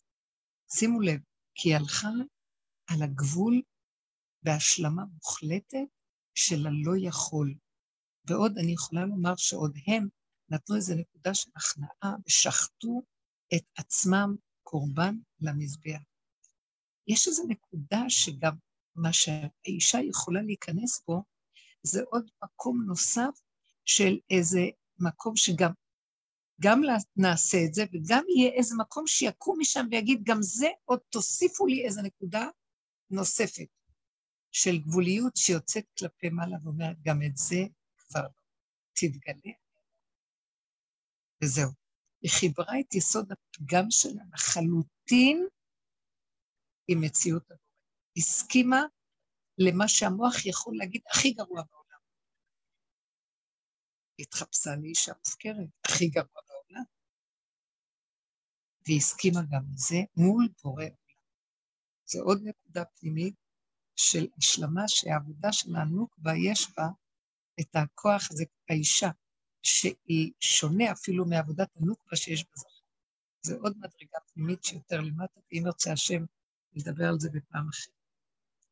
[0.71, 1.19] שימו לב,
[1.55, 2.07] כי היא הלכה
[2.87, 3.61] על הגבול
[4.43, 5.87] בהשלמה מוחלטת
[6.35, 7.55] של הלא יכול.
[8.25, 10.07] ועוד אני יכולה לומר שעוד הם
[10.49, 13.01] נתנו איזו נקודה של הכנעה ושחטו
[13.55, 16.01] את עצמם קורבן למזבח.
[17.07, 18.55] יש איזו נקודה שגם
[18.95, 21.23] מה שהאישה יכולה להיכנס בו,
[21.83, 23.39] זה עוד מקום נוסף
[23.85, 24.61] של איזה
[24.99, 25.71] מקום שגם
[26.61, 26.81] גם
[27.15, 31.85] נעשה את זה, וגם יהיה איזה מקום שיקום משם ויגיד, גם זה עוד תוסיפו לי
[31.85, 32.47] איזה נקודה
[33.09, 33.67] נוספת
[34.51, 37.59] של גבוליות שיוצאת כלפי מעלה ואומרת, גם את זה
[37.97, 38.27] כבר
[38.93, 39.53] תתגלה.
[41.43, 41.69] וזהו.
[42.21, 45.47] היא חיברה את יסוד הפגם שלה לחלוטין
[46.87, 47.61] עם מציאות הדומה.
[48.17, 48.81] הסכימה
[49.57, 51.99] למה שהמוח יכול להגיד הכי גרוע בעולם.
[54.19, 56.41] התחפשה לאישה מופקרת, הכי גרוע
[58.87, 58.97] בעולם.
[58.97, 60.95] והיא הסכימה גם לזה מול בורא עולם.
[62.05, 63.35] זו עוד נקודה פנימית
[63.95, 66.87] של השלמה שהעבודה של הנוקבה יש בה
[67.59, 69.09] את הכוח הזה, האישה,
[69.63, 72.69] שהיא שונה אפילו מעבודת הנוקבה שיש בזכר.
[73.41, 76.25] זו עוד מדרגה פנימית שיותר למטה, ואם ירצה השם,
[76.73, 77.93] נדבר על זה בפעם אחרת.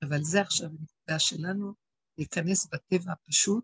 [0.02, 1.74] אבל זה עכשיו הנקודה שלנו,
[2.18, 3.64] להיכנס בטבע הפשוט,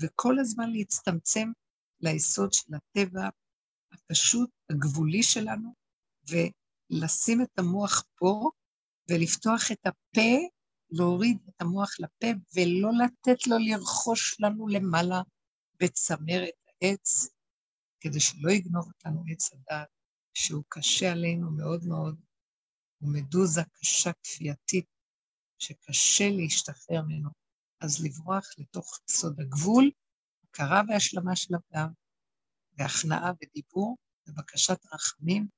[0.00, 1.52] וכל הזמן להצטמצם
[2.00, 3.28] ליסוד של הטבע
[3.92, 5.79] הפשוט, הגבולי שלנו,
[6.28, 8.50] ולשים את המוח פה,
[9.10, 10.36] ולפתוח את הפה,
[10.90, 12.26] להוריד את המוח לפה,
[12.56, 15.22] ולא לתת לו לרכוש לנו למעלה
[15.80, 17.28] בצמרת העץ,
[18.00, 19.88] כדי שלא יגנוב אותנו עץ הדעת,
[20.34, 22.20] שהוא קשה עלינו מאוד מאוד,
[22.98, 24.86] הוא מדוזה קשה כפייתית,
[25.58, 27.30] שקשה להשתחרר ממנו.
[27.80, 29.90] אז לברוח לתוך סוד הגבול,
[30.44, 31.92] הכרה והשלמה של אדם,
[32.78, 35.48] והכנעה ודיבור, ובקשת רחמים,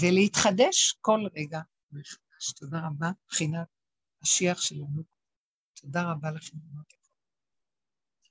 [0.00, 1.60] ולהתחדש כל רגע
[1.92, 2.52] מחדש.
[2.56, 3.66] תודה רבה, מבחינת
[4.22, 5.02] השיח שלנו.
[5.80, 6.56] תודה רבה לכם.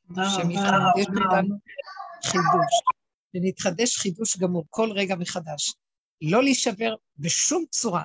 [0.09, 1.55] השם יחדש אותנו
[2.23, 2.73] חידוש,
[3.33, 5.73] ונתחדש חידוש גמור כל רגע מחדש.
[6.21, 8.03] לא להישבר בשום צורה.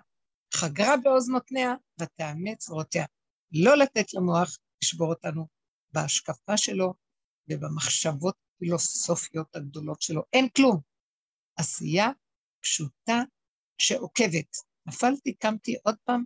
[0.55, 3.07] חגרה בעוז נותניה ותאמץ זרועותיה.
[3.53, 5.47] לא לתת למוח לשבור אותנו
[5.93, 6.95] בהשקפה שלו
[7.49, 10.23] ובמחשבות הפילוסופיות הגדולות שלו.
[10.33, 10.81] אין כלום.
[11.57, 12.09] עשייה
[12.63, 13.23] פשוטה
[13.79, 14.57] שעוקבת.
[14.87, 16.25] נפלתי, קמתי עוד פעם,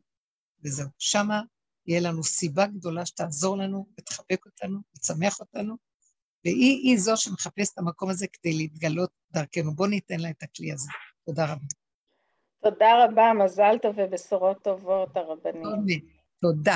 [0.64, 0.88] וזהו.
[0.98, 1.42] שמה
[1.86, 5.76] יהיה לנו סיבה גדולה שתעזור לנו ותחבק אותנו ותשמח אותנו,
[6.44, 9.74] והיא היא זו שמחפשת את המקום הזה כדי להתגלות דרכנו.
[9.74, 10.88] בואו ניתן לה את הכלי הזה.
[11.26, 11.66] תודה רבה.
[12.62, 16.00] תודה רבה, מזל טוב ובשורות טובות, הרבנים.
[16.40, 16.58] תודה.